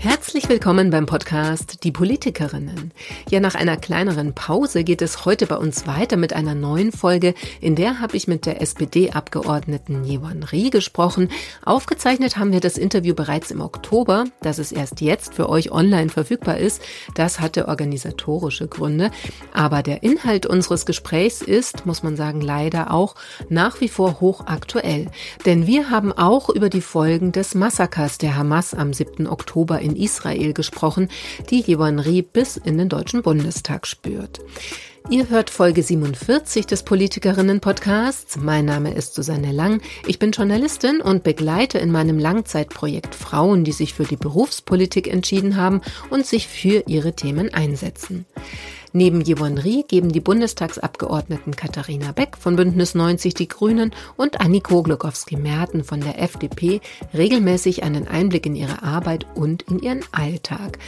Herzlich 0.00 0.48
willkommen 0.48 0.90
beim 0.90 1.06
Podcast 1.06 1.82
Die 1.82 1.90
Politikerinnen. 1.90 2.92
Ja, 3.30 3.40
nach 3.40 3.56
einer 3.56 3.76
kleineren 3.76 4.32
Pause 4.32 4.84
geht 4.84 5.02
es 5.02 5.24
heute 5.24 5.48
bei 5.48 5.56
uns 5.56 5.88
weiter 5.88 6.16
mit 6.16 6.32
einer 6.32 6.54
neuen 6.54 6.92
Folge. 6.92 7.34
In 7.60 7.74
der 7.74 7.98
habe 7.98 8.16
ich 8.16 8.28
mit 8.28 8.46
der 8.46 8.62
SPD-Abgeordneten 8.62 10.04
Jewan 10.04 10.44
Rie 10.44 10.70
gesprochen. 10.70 11.30
Aufgezeichnet 11.64 12.36
haben 12.36 12.52
wir 12.52 12.60
das 12.60 12.78
Interview 12.78 13.12
bereits 13.12 13.50
im 13.50 13.60
Oktober. 13.60 14.26
Dass 14.40 14.58
es 14.58 14.70
erst 14.70 15.00
jetzt 15.00 15.34
für 15.34 15.48
euch 15.48 15.72
online 15.72 16.10
verfügbar 16.10 16.58
ist, 16.58 16.80
das 17.16 17.40
hatte 17.40 17.66
organisatorische 17.66 18.68
Gründe. 18.68 19.10
Aber 19.52 19.82
der 19.82 20.04
Inhalt 20.04 20.46
unseres 20.46 20.86
Gesprächs 20.86 21.42
ist, 21.42 21.86
muss 21.86 22.04
man 22.04 22.14
sagen, 22.14 22.40
leider 22.40 22.92
auch 22.92 23.16
nach 23.48 23.80
wie 23.80 23.88
vor 23.88 24.20
hochaktuell. 24.20 25.10
Denn 25.44 25.66
wir 25.66 25.90
haben 25.90 26.12
auch 26.12 26.50
über 26.50 26.70
die 26.70 26.82
Folgen 26.82 27.32
des 27.32 27.56
Massakers 27.56 28.18
der 28.18 28.36
Hamas 28.36 28.74
am 28.74 28.92
7. 28.92 29.26
Oktober 29.26 29.87
in 29.88 29.96
Israel 29.96 30.52
gesprochen, 30.52 31.08
die 31.50 31.60
Jewan 31.60 31.98
Rie 31.98 32.22
bis 32.22 32.56
in 32.56 32.78
den 32.78 32.88
Deutschen 32.88 33.22
Bundestag 33.22 33.86
spürt. 33.86 34.40
Ihr 35.10 35.30
hört 35.30 35.48
Folge 35.48 35.82
47 35.82 36.66
des 36.66 36.82
Politikerinnen-Podcasts. 36.82 38.36
Mein 38.36 38.66
Name 38.66 38.92
ist 38.92 39.14
Susanne 39.14 39.52
Lang. 39.52 39.80
Ich 40.06 40.18
bin 40.18 40.32
Journalistin 40.32 41.00
und 41.00 41.22
begleite 41.22 41.78
in 41.78 41.90
meinem 41.90 42.18
Langzeitprojekt 42.18 43.14
Frauen, 43.14 43.64
die 43.64 43.72
sich 43.72 43.94
für 43.94 44.04
die 44.04 44.16
Berufspolitik 44.16 45.08
entschieden 45.08 45.56
haben 45.56 45.80
und 46.10 46.26
sich 46.26 46.46
für 46.46 46.84
ihre 46.86 47.14
Themen 47.14 47.54
einsetzen. 47.54 48.26
Neben 48.92 49.20
Jevon 49.20 49.58
Rie 49.58 49.84
geben 49.86 50.12
die 50.12 50.20
Bundestagsabgeordneten 50.20 51.54
Katharina 51.54 52.12
Beck 52.12 52.36
von 52.38 52.56
Bündnis 52.56 52.94
90 52.94 53.34
Die 53.34 53.48
Grünen 53.48 53.92
und 54.16 54.40
Anniko 54.40 54.82
Glukowski-Merten 54.82 55.84
von 55.84 56.00
der 56.00 56.22
FDP 56.22 56.80
regelmäßig 57.12 57.82
einen 57.82 58.08
Einblick 58.08 58.46
in 58.46 58.56
ihre 58.56 58.82
Arbeit 58.82 59.26
und 59.34 59.62
in 59.62 59.80
ihren 59.80 60.04
Alltag. 60.12 60.78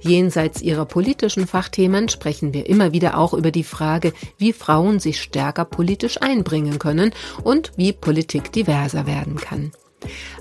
Jenseits 0.00 0.62
ihrer 0.62 0.86
politischen 0.86 1.46
Fachthemen 1.46 2.08
sprechen 2.08 2.54
wir 2.54 2.66
immer 2.66 2.92
wieder 2.92 3.18
auch 3.18 3.34
über 3.34 3.50
die 3.50 3.64
Frage, 3.64 4.12
wie 4.38 4.52
Frauen 4.52 4.98
sich 4.98 5.20
stärker 5.20 5.66
politisch 5.66 6.20
einbringen 6.22 6.78
können 6.78 7.12
und 7.44 7.72
wie 7.76 7.92
Politik 7.92 8.52
diverser 8.52 9.06
werden 9.06 9.36
kann. 9.36 9.72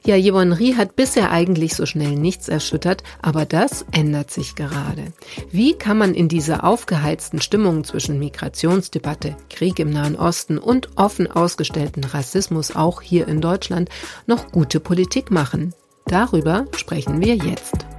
Ja, 0.07 0.15
Jevon 0.15 0.53
Rie 0.53 0.77
hat 0.77 0.95
bisher 0.95 1.33
eigentlich 1.33 1.75
so 1.75 1.85
schnell 1.85 2.13
nichts 2.13 2.49
erschüttert, 2.49 3.03
aber 3.23 3.45
das 3.45 3.85
ändert 3.91 4.31
sich 4.31 4.55
gerade. 4.55 5.13
Wie 5.51 5.75
kann 5.75 5.99
man 5.99 6.15
in 6.15 6.29
dieser 6.29 6.63
aufgeheizten 6.63 7.41
Stimmung 7.41 7.83
zwischen 7.83 8.21
Migrationsdebatte, 8.21 9.37
Krieg 9.51 9.81
im 9.81 9.91
Nahen 9.91 10.15
Osten 10.15 10.59
und 10.59 10.97
offen 10.97 11.29
ausgestellten 11.29 12.05
Rassismus 12.05 12.77
auch 12.77 13.03
hier 13.03 13.27
in 13.27 13.41
Deutschland 13.41 13.89
noch 14.29 14.53
gute 14.53 14.79
Politik 14.79 15.33
machen? 15.33 15.75
Darüber 16.07 16.67
sprechen 16.77 17.21
wir 17.21 17.35
jetzt. 17.35 17.96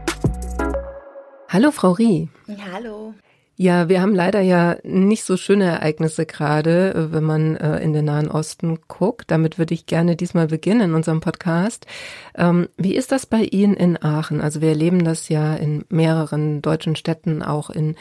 Hallo, 1.50 1.72
Frau 1.72 1.94
Rie. 1.94 2.28
Hallo. 2.73 3.14
Ja, 3.56 3.88
wir 3.88 4.02
haben 4.02 4.14
leider 4.14 4.42
ja 4.42 4.76
nicht 4.84 5.23
so 5.23 5.36
schöne 5.36 5.64
Ereignisse 5.64 6.26
gerade, 6.26 6.94
äh, 6.94 7.14
wenn 7.14 7.23
man 7.23 7.56
äh, 7.56 7.80
in 7.80 7.94
den 7.94 8.06
Nahen 8.06 8.30
Osten 8.30 8.80
guckt. 8.88 9.31
Damit 9.31 9.58
würde 9.58 9.73
ich 9.73 9.86
gerne 9.86 10.17
diesmal 10.17 10.48
beginnen 10.48 10.81
in 10.81 10.94
unserem 10.94 11.22
Podcast. 11.22 11.88
Ähm, 12.36 12.67
wie 12.76 12.95
ist 12.95 13.14
das 13.14 13.26
bei 13.26 13.44
Ihnen 13.44 13.76
in 13.76 14.00
Aachen? 14.00 14.42
Also 14.42 14.62
wir 14.62 14.70
erleben 14.70 15.06
das 15.06 15.30
ja 15.30 15.56
in 15.56 15.86
mehreren 15.89 16.62
deutschen 16.62 16.98
Städten, 16.98 17.42
auch 17.42 17.70
in 17.70 17.95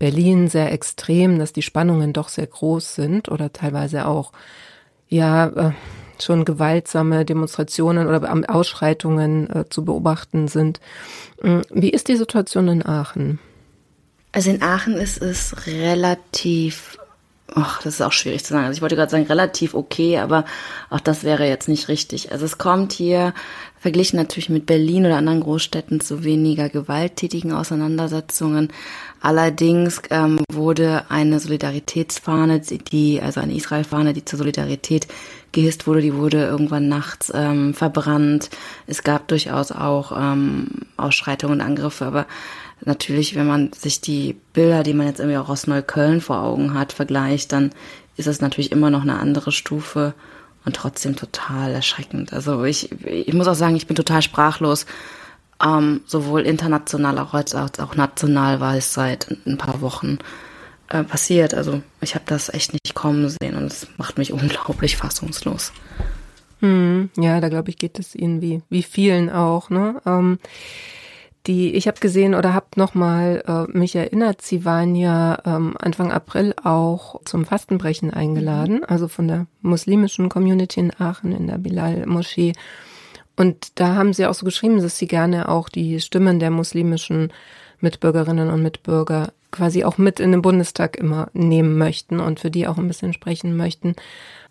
Berlin 0.00 0.48
sehr 0.48 0.72
extrem, 0.72 1.38
dass 1.38 1.52
die 1.52 1.62
Spannungen 1.62 2.12
doch 2.12 2.28
sehr 2.28 2.48
groß 2.48 2.96
sind 2.96 3.30
oder 3.30 3.52
teilweise 3.52 4.06
auch, 4.06 4.32
ja, 5.08 5.46
äh, 5.46 5.72
schon 6.22 6.44
gewaltsame 6.44 7.24
Demonstrationen 7.24 8.06
oder 8.06 8.20
Ausschreitungen 8.48 9.50
äh, 9.50 9.64
zu 9.68 9.84
beobachten 9.84 10.48
sind. 10.48 10.80
Mm, 11.42 11.60
wie 11.70 11.90
ist 11.90 12.08
die 12.08 12.16
Situation 12.16 12.68
in 12.68 12.84
Aachen? 12.84 13.38
Also 14.32 14.50
in 14.50 14.62
Aachen 14.62 14.94
ist 14.94 15.22
es 15.22 15.66
relativ, 15.66 16.97
ach, 17.54 17.82
das 17.82 17.94
ist 17.94 18.02
auch 18.02 18.12
schwierig 18.12 18.44
zu 18.44 18.52
sagen. 18.52 18.66
Also 18.66 18.76
ich 18.76 18.82
wollte 18.82 18.96
gerade 18.96 19.10
sagen 19.10 19.26
relativ 19.26 19.74
okay, 19.74 20.18
aber 20.18 20.44
auch 20.90 21.00
das 21.00 21.24
wäre 21.24 21.46
jetzt 21.46 21.68
nicht 21.68 21.88
richtig. 21.88 22.32
Also 22.32 22.44
es 22.44 22.58
kommt 22.58 22.92
hier 22.92 23.32
verglichen 23.78 24.18
natürlich 24.18 24.48
mit 24.48 24.66
Berlin 24.66 25.06
oder 25.06 25.16
anderen 25.16 25.40
Großstädten 25.40 26.00
zu 26.00 26.24
weniger 26.24 26.68
gewalttätigen 26.68 27.52
Auseinandersetzungen. 27.52 28.72
Allerdings 29.20 30.02
ähm, 30.10 30.40
wurde 30.52 31.04
eine 31.08 31.40
Solidaritätsfahne, 31.40 32.60
die 32.60 33.20
also 33.22 33.40
eine 33.40 33.54
Israel-Fahne, 33.54 34.12
die 34.12 34.24
zur 34.24 34.38
Solidarität 34.38 35.06
gehisst 35.52 35.86
wurde, 35.86 36.02
die 36.02 36.14
wurde 36.14 36.44
irgendwann 36.44 36.88
nachts 36.88 37.32
ähm, 37.34 37.72
verbrannt. 37.72 38.50
Es 38.86 39.02
gab 39.02 39.28
durchaus 39.28 39.72
auch 39.72 40.12
ähm, 40.16 40.68
Ausschreitungen 40.96 41.60
und 41.60 41.66
Angriffe, 41.66 42.04
aber 42.04 42.26
natürlich, 42.84 43.34
wenn 43.34 43.46
man 43.46 43.72
sich 43.72 44.00
die 44.00 44.36
Bilder, 44.52 44.82
die 44.82 44.94
man 44.94 45.06
jetzt 45.06 45.20
irgendwie 45.20 45.38
auch 45.38 45.48
aus 45.48 45.66
Neukölln 45.66 46.20
vor 46.20 46.42
Augen 46.42 46.74
hat, 46.74 46.92
vergleicht, 46.92 47.52
dann 47.52 47.70
ist 48.16 48.26
es 48.26 48.40
natürlich 48.40 48.72
immer 48.72 48.90
noch 48.90 49.02
eine 49.02 49.18
andere 49.18 49.52
Stufe 49.52 50.14
und 50.64 50.76
trotzdem 50.76 51.16
total 51.16 51.72
erschreckend. 51.72 52.32
Also 52.32 52.64
ich, 52.64 52.90
ich 53.06 53.32
muss 53.32 53.48
auch 53.48 53.54
sagen, 53.54 53.76
ich 53.76 53.86
bin 53.86 53.96
total 53.96 54.22
sprachlos. 54.22 54.86
Ähm, 55.64 56.02
sowohl 56.06 56.42
international 56.42 57.18
als 57.18 57.54
auch 57.54 57.96
national 57.96 58.60
war 58.60 58.76
es 58.76 58.94
seit 58.94 59.28
ein 59.44 59.58
paar 59.58 59.80
Wochen 59.80 60.18
äh, 60.88 61.02
passiert. 61.02 61.54
Also 61.54 61.82
ich 62.00 62.14
habe 62.14 62.24
das 62.26 62.52
echt 62.52 62.72
nicht 62.72 62.94
kommen 62.94 63.28
sehen 63.28 63.56
und 63.56 63.64
es 63.64 63.88
macht 63.96 64.18
mich 64.18 64.32
unglaublich 64.34 64.96
fassungslos. 64.96 65.72
Hm, 66.60 67.10
ja, 67.16 67.40
da 67.40 67.48
glaube 67.48 67.70
ich, 67.70 67.78
geht 67.78 67.98
es 67.98 68.14
Ihnen 68.14 68.40
wie, 68.40 68.62
wie 68.68 68.82
vielen 68.82 69.30
auch. 69.30 69.70
Ne? 69.70 70.00
Ähm, 70.06 70.38
die, 71.48 71.74
ich 71.74 71.88
habe 71.88 71.98
gesehen 71.98 72.34
oder 72.34 72.54
habe 72.54 72.66
nochmal 72.76 73.42
äh, 73.46 73.76
mich 73.76 73.96
erinnert, 73.96 74.42
Sie 74.42 74.64
waren 74.64 74.94
ja 74.94 75.38
ähm, 75.44 75.74
Anfang 75.80 76.12
April 76.12 76.54
auch 76.62 77.20
zum 77.24 77.46
Fastenbrechen 77.46 78.12
eingeladen, 78.12 78.76
mhm. 78.76 78.84
also 78.86 79.08
von 79.08 79.26
der 79.26 79.46
muslimischen 79.62 80.28
Community 80.28 80.78
in 80.78 80.92
Aachen 80.98 81.32
in 81.32 81.46
der 81.46 81.58
Bilal-Moschee. 81.58 82.52
Und 83.34 83.80
da 83.80 83.94
haben 83.94 84.12
Sie 84.12 84.26
auch 84.26 84.34
so 84.34 84.44
geschrieben, 84.44 84.80
dass 84.80 84.98
Sie 84.98 85.06
gerne 85.06 85.48
auch 85.48 85.68
die 85.68 86.00
Stimmen 86.00 86.38
der 86.38 86.50
muslimischen 86.50 87.32
Mitbürgerinnen 87.80 88.50
und 88.50 88.62
Mitbürger 88.62 89.32
quasi 89.50 89.84
auch 89.84 89.96
mit 89.96 90.20
in 90.20 90.32
den 90.32 90.42
Bundestag 90.42 90.96
immer 90.96 91.30
nehmen 91.32 91.78
möchten 91.78 92.20
und 92.20 92.40
für 92.40 92.50
die 92.50 92.66
auch 92.66 92.76
ein 92.76 92.88
bisschen 92.88 93.14
sprechen 93.14 93.56
möchten. 93.56 93.94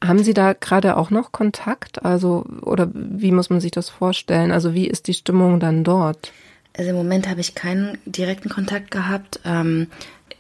Haben 0.04 0.24
Sie 0.24 0.34
da 0.34 0.54
gerade 0.54 0.98
auch 0.98 1.12
noch 1.12 1.32
Kontakt? 1.32 2.04
Also, 2.04 2.46
oder 2.64 2.90
wie 2.94 3.32
muss 3.32 3.52
man 3.52 3.60
sich 3.60 3.72
das 3.72 3.90
vorstellen? 3.90 4.52
Also, 4.52 4.74
wie 4.74 4.88
ist 4.88 5.08
die 5.08 5.14
Stimmung 5.14 5.60
dann 5.60 5.84
dort? 5.84 6.32
Also 6.78 6.92
im 6.92 6.96
Moment 6.96 7.28
habe 7.28 7.42
ich 7.42 7.56
keinen 7.56 7.98
direkten 8.06 8.50
Kontakt 8.50 8.92
gehabt. 8.92 9.40
Ähm, 9.44 9.88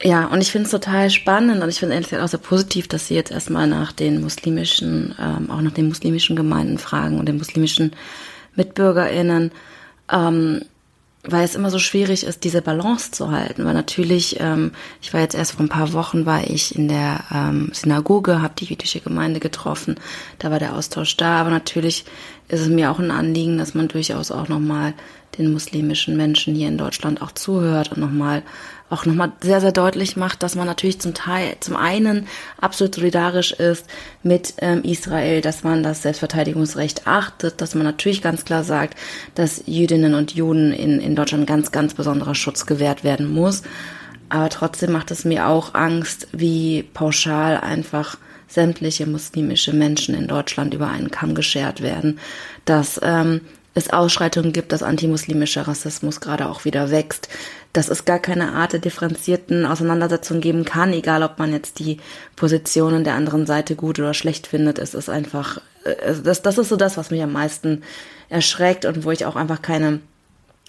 ja, 0.03 0.25
und 0.27 0.41
ich 0.41 0.51
finde 0.51 0.65
es 0.65 0.71
total 0.71 1.09
spannend 1.09 1.63
und 1.63 1.69
ich 1.69 1.79
finde 1.79 1.95
es 1.97 2.13
auch 2.13 2.27
sehr 2.27 2.39
positiv, 2.39 2.87
dass 2.87 3.07
Sie 3.07 3.15
jetzt 3.15 3.31
erstmal 3.31 3.65
nach 3.65 3.91
den 3.91 4.21
muslimischen, 4.21 5.15
ähm, 5.19 5.49
auch 5.49 5.61
nach 5.61 5.71
den 5.71 5.87
muslimischen 5.87 6.35
Gemeinden 6.35 6.77
fragen 6.77 7.19
und 7.19 7.27
den 7.27 7.37
muslimischen 7.37 7.93
MitbürgerInnen. 8.55 9.51
Ähm, 10.11 10.61
weil 11.29 11.43
es 11.43 11.55
immer 11.55 11.69
so 11.69 11.79
schwierig 11.79 12.25
ist, 12.25 12.43
diese 12.43 12.61
Balance 12.61 13.11
zu 13.11 13.31
halten. 13.31 13.65
Weil 13.65 13.73
natürlich, 13.73 14.39
ähm, 14.39 14.71
ich 15.01 15.13
war 15.13 15.21
jetzt 15.21 15.35
erst 15.35 15.53
vor 15.53 15.65
ein 15.65 15.69
paar 15.69 15.93
Wochen, 15.93 16.25
war 16.25 16.49
ich 16.49 16.75
in 16.75 16.87
der 16.87 17.23
ähm, 17.33 17.69
Synagoge, 17.73 18.41
habe 18.41 18.53
die 18.57 18.65
jüdische 18.65 18.99
Gemeinde 18.99 19.39
getroffen, 19.39 19.95
da 20.39 20.51
war 20.51 20.59
der 20.59 20.75
Austausch 20.75 21.17
da. 21.17 21.41
Aber 21.41 21.49
natürlich 21.49 22.05
ist 22.47 22.61
es 22.61 22.69
mir 22.69 22.91
auch 22.91 22.99
ein 22.99 23.11
Anliegen, 23.11 23.57
dass 23.57 23.73
man 23.73 23.87
durchaus 23.87 24.31
auch 24.31 24.47
nochmal 24.47 24.93
den 25.37 25.51
muslimischen 25.51 26.17
Menschen 26.17 26.55
hier 26.55 26.67
in 26.67 26.77
Deutschland 26.77 27.21
auch 27.21 27.31
zuhört 27.31 27.91
und 27.91 27.99
nochmal 27.99 28.43
auch 28.89 29.05
nochmal 29.05 29.33
sehr, 29.41 29.59
sehr 29.59 29.71
deutlich 29.71 30.15
macht, 30.15 30.43
dass 30.43 30.55
man 30.55 30.65
natürlich 30.65 30.99
zum 30.99 31.13
Teil, 31.13 31.57
zum 31.59 31.75
einen 31.75 32.27
absolut 32.59 32.95
solidarisch 32.95 33.51
ist 33.51 33.85
mit 34.23 34.53
ähm, 34.59 34.83
Israel, 34.83 35.41
dass 35.41 35.63
man 35.63 35.83
das 35.83 36.03
Selbstverteidigungsrecht 36.03 37.05
achtet, 37.05 37.59
dass 37.59 37.75
man 37.75 37.83
natürlich 37.83 38.21
ganz 38.21 38.45
klar 38.45 38.63
sagt, 38.63 38.97
dass 39.35 39.63
Jüdinnen 39.65 40.13
und 40.13 40.33
Juden 40.35 40.71
in, 40.71 40.99
in 40.99 41.15
Deutschland 41.15 41.47
ganz, 41.47 41.71
ganz 41.71 41.93
besonderer 41.93 42.35
Schutz 42.35 42.65
gewährt 42.65 43.03
werden 43.03 43.27
muss. 43.27 43.63
Aber 44.29 44.49
trotzdem 44.49 44.91
macht 44.91 45.11
es 45.11 45.25
mir 45.25 45.47
auch 45.47 45.73
Angst, 45.73 46.27
wie 46.31 46.83
pauschal 46.83 47.57
einfach 47.57 48.17
sämtliche 48.47 49.05
muslimische 49.05 49.73
Menschen 49.73 50.15
in 50.15 50.27
Deutschland 50.27 50.73
über 50.73 50.87
einen 50.87 51.11
Kamm 51.11 51.35
geschert 51.35 51.81
werden, 51.81 52.19
dass 52.63 52.99
ähm, 53.03 53.41
es 53.73 53.91
Ausschreitungen 53.91 54.53
gibt, 54.53 54.71
dass 54.71 54.81
antimuslimischer 54.81 55.67
Rassismus 55.67 56.19
gerade 56.19 56.49
auch 56.49 56.65
wieder 56.65 56.89
wächst, 56.89 57.29
dass 57.77 57.89
es 57.89 58.05
gar 58.05 58.17
keine 58.17 58.53
Art 58.53 58.73
der 58.73 58.79
differenzierten 58.79 59.65
Auseinandersetzung 59.65 60.41
geben 60.41 60.65
kann, 60.65 60.93
egal 60.93 61.21
ob 61.21 61.37
man 61.37 61.53
jetzt 61.53 61.77
die 61.77 61.99
Positionen 62.35 63.03
der 63.03 63.13
anderen 63.13 63.45
Seite 63.45 63.75
gut 63.75 63.99
oder 63.99 64.15
schlecht 64.15 64.47
findet. 64.47 64.79
Es 64.79 64.95
ist 64.95 65.09
einfach, 65.09 65.61
äh, 65.83 66.15
das, 66.23 66.41
das 66.41 66.57
ist 66.57 66.69
so 66.69 66.75
das, 66.75 66.97
was 66.97 67.11
mich 67.11 67.21
am 67.21 67.31
meisten 67.31 67.83
erschreckt 68.29 68.85
und 68.85 69.05
wo 69.05 69.11
ich 69.11 69.25
auch 69.25 69.35
einfach 69.35 69.61
keine 69.61 69.99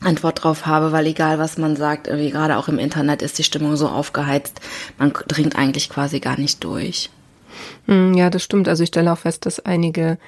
Antwort 0.03 0.45
drauf 0.45 0.67
habe, 0.67 0.93
weil 0.93 1.07
egal 1.07 1.39
was 1.39 1.57
man 1.57 1.77
sagt, 1.77 2.09
irgendwie 2.09 2.31
gerade 2.31 2.59
auch 2.59 2.69
im 2.69 2.79
Internet 2.79 3.23
ist 3.23 3.39
die 3.39 3.45
Stimmung 3.45 3.77
so 3.77 3.89
aufgeheizt, 3.89 4.61
man 4.99 5.13
dringt 5.13 5.57
eigentlich 5.57 5.89
quasi 5.89 6.21
gar 6.21 6.39
nicht 6.39 6.63
durch. 6.63 7.11
Hm, 7.87 8.15
ja, 8.15 8.29
das 8.29 8.45
stimmt. 8.45 8.69
Also 8.69 8.83
ich 8.83 8.89
stelle 8.89 9.11
auch 9.13 9.19
fest, 9.19 9.47
dass 9.47 9.65
einige 9.65 10.19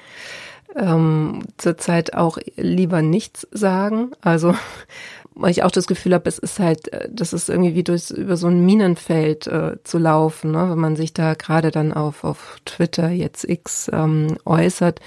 ähm, 0.75 1.43
zurzeit 1.57 2.15
auch 2.15 2.37
lieber 2.55 3.01
nichts 3.01 3.47
sagen. 3.51 4.11
Also 4.21 4.55
weil 5.33 5.51
ich 5.51 5.63
auch 5.63 5.71
das 5.71 5.87
Gefühl 5.87 6.13
habe, 6.13 6.27
es 6.27 6.37
ist 6.37 6.59
halt, 6.59 6.91
äh, 6.93 7.09
das 7.11 7.33
ist 7.33 7.49
irgendwie 7.49 7.75
wie 7.75 7.83
durch 7.83 8.09
über 8.11 8.37
so 8.37 8.47
ein 8.47 8.65
Minenfeld 8.65 9.47
äh, 9.47 9.77
zu 9.83 9.97
laufen, 9.97 10.51
ne? 10.51 10.69
wenn 10.69 10.79
man 10.79 10.95
sich 10.95 11.13
da 11.13 11.33
gerade 11.33 11.71
dann 11.71 11.93
auf, 11.93 12.23
auf 12.23 12.57
Twitter, 12.65 13.09
jetzt 13.09 13.43
X, 13.47 13.89
ähm, 13.93 14.37
äußert. 14.45 14.99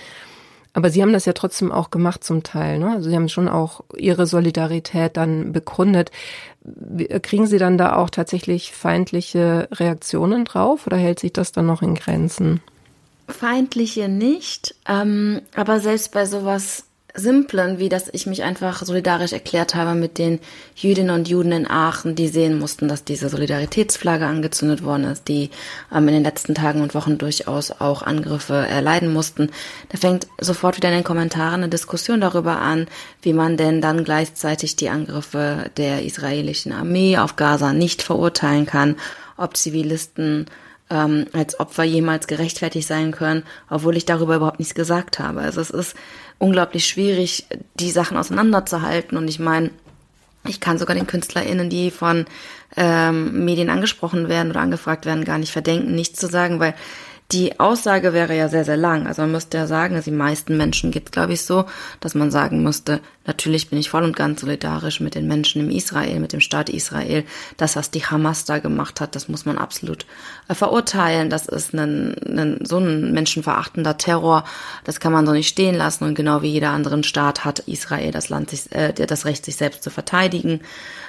Aber 0.77 0.91
Sie 0.91 1.03
haben 1.03 1.13
das 1.13 1.25
ja 1.25 1.35
trotzdem 1.35 1.71
auch 1.71 1.91
gemacht 1.91 2.25
zum 2.25 2.43
Teil. 2.43 2.81
Ne? 2.81 2.91
Also 2.91 3.09
Sie 3.09 3.15
haben 3.15 3.29
schon 3.29 3.49
auch 3.49 3.83
Ihre 3.97 4.27
Solidarität 4.27 5.17
dann 5.17 5.53
begründet. 5.53 6.11
Kriegen 7.23 7.47
Sie 7.47 7.59
dann 7.59 7.79
da 7.79 7.95
auch 7.95 8.11
tatsächlich 8.11 8.73
feindliche 8.73 9.69
Reaktionen 9.71 10.45
drauf 10.45 10.89
oder 10.89 10.97
hält 10.97 11.21
sich 11.21 11.33
das 11.33 11.53
dann 11.53 11.67
noch 11.67 11.83
in 11.83 11.95
Grenzen? 11.95 12.61
Feindliche 13.29 14.09
nicht, 14.09 14.75
ähm, 14.89 15.43
aber 15.55 15.81
selbst 15.81 16.13
bei 16.13 16.27
sowas 16.27 16.87
Simplen, 17.17 17.79
wie 17.79 17.89
dass 17.89 18.09
ich 18.13 18.27
mich 18.27 18.43
einfach 18.43 18.83
solidarisch 18.83 19.33
erklärt 19.33 19.77
habe 19.77 19.95
mit 19.95 20.19
den 20.19 20.41
Jüdinnen 20.75 21.15
und 21.15 21.29
Juden 21.29 21.53
in 21.53 21.71
Aachen, 21.71 22.17
die 22.17 22.27
sehen 22.27 22.59
mussten, 22.59 22.89
dass 22.89 23.05
diese 23.05 23.29
Solidaritätsflagge 23.29 24.27
angezündet 24.27 24.83
worden 24.83 25.05
ist, 25.05 25.29
die 25.29 25.51
ähm, 25.95 26.09
in 26.09 26.15
den 26.15 26.25
letzten 26.25 26.57
Tagen 26.57 26.83
und 26.83 26.93
Wochen 26.93 27.17
durchaus 27.17 27.71
auch 27.71 28.03
Angriffe 28.03 28.55
erleiden 28.55 29.13
mussten. 29.13 29.51
Da 29.91 29.99
fängt 29.99 30.27
sofort 30.41 30.77
wieder 30.77 30.89
in 30.89 30.97
den 30.97 31.05
Kommentaren 31.05 31.63
eine 31.63 31.69
Diskussion 31.69 32.21
darüber 32.21 32.59
an, 32.61 32.89
wie 33.23 33.33
man 33.33 33.57
denn 33.57 33.81
dann 33.81 34.03
gleichzeitig 34.03 34.75
die 34.75 34.89
Angriffe 34.89 35.71
der 35.77 36.03
israelischen 36.03 36.73
Armee 36.73 37.17
auf 37.19 37.37
Gaza 37.37 37.73
nicht 37.73 38.03
verurteilen 38.03 38.67
kann, 38.67 38.97
ob 39.37 39.57
Zivilisten 39.57 40.47
ähm, 40.95 41.27
als 41.33 41.59
Opfer 41.59 41.85
jemals 41.85 42.27
gerechtfertigt 42.27 42.87
sein 42.87 43.11
können, 43.11 43.43
obwohl 43.69 43.97
ich 43.97 44.07
darüber 44.07 44.37
überhaupt 44.37 44.61
nichts 44.61 44.75
gesagt 44.75 45.19
habe. 45.19 45.41
Also 45.41 45.61
es 45.61 45.71
ist 45.71 45.97
unglaublich 46.39 46.87
schwierig, 46.87 47.47
die 47.75 47.91
Sachen 47.91 48.17
auseinanderzuhalten. 48.17 49.19
Und 49.19 49.29
ich 49.29 49.41
meine, 49.41 49.71
ich 50.47 50.61
kann 50.61 50.79
sogar 50.79 50.95
den 50.95 51.07
KünstlerInnen, 51.07 51.69
die 51.69 51.91
von 51.91 52.27
ähm, 52.77 53.45
Medien 53.45 53.71
angesprochen 53.71 54.29
werden 54.29 54.51
oder 54.51 54.61
angefragt 54.61 55.05
werden, 55.05 55.25
gar 55.25 55.39
nicht 55.39 55.53
verdenken, 55.53 55.95
nichts 55.95 56.21
zu 56.21 56.29
sagen, 56.29 56.61
weil 56.61 56.75
die 57.33 57.59
Aussage 57.59 58.13
wäre 58.13 58.37
ja 58.37 58.49
sehr, 58.49 58.65
sehr 58.65 58.77
lang. 58.77 59.07
Also 59.07 59.23
man 59.23 59.33
müsste 59.33 59.57
ja 59.57 59.67
sagen, 59.67 59.95
dass 59.95 60.05
die 60.05 60.11
meisten 60.11 60.57
Menschen 60.57 60.91
geht, 60.91 61.11
glaube 61.11 61.33
ich, 61.33 61.43
so, 61.43 61.65
dass 62.01 62.15
man 62.15 62.31
sagen 62.31 62.63
müsste, 62.63 63.01
natürlich 63.27 63.71
bin 63.71 63.79
ich 63.79 63.89
voll 63.89 64.05
und 64.05 64.15
ganz 64.15 64.43
solidarisch 64.43 65.01
mit 65.01 65.15
den 65.15 65.27
Menschen 65.27 65.63
im 65.63 65.71
Israel, 65.71 66.21
mit 66.21 66.35
dem 66.35 66.41
Staat 66.41 66.69
Israel. 66.69 67.25
Das, 67.57 67.77
was 67.77 67.91
die 67.91 68.05
Hamas 68.05 68.45
da 68.45 68.59
gemacht 68.59 69.01
hat, 69.01 69.17
das 69.17 69.29
muss 69.29 69.47
man 69.47 69.57
absolut 69.57 70.05
äh, 70.49 70.55
verurteilen. 70.55 71.31
Das 71.31 71.47
ist 71.47 71.73
ein, 71.75 72.15
ein, 72.27 72.59
so 72.63 72.77
ein 72.77 73.13
menschenverachtender 73.13 73.97
Terror. 73.97 74.45
Das 74.85 75.01
kann 75.01 75.13
man 75.13 75.25
so 75.25 75.33
nicht 75.33 75.49
stehen 75.49 75.75
lassen. 75.75 76.05
Und 76.05 76.15
genau 76.15 76.43
wie 76.43 76.53
jeder 76.53 76.71
anderen 76.71 77.05
Staat 77.05 77.47
hat 77.47 77.61
Israel 77.61 78.11
das 78.11 78.29
Land 78.29 78.51
sich, 78.51 78.71
äh, 78.73 78.93
das 78.93 79.25
Recht, 79.25 79.47
sich 79.47 79.57
selbst 79.57 79.83
zu 79.83 79.89
verteidigen. 79.89 80.61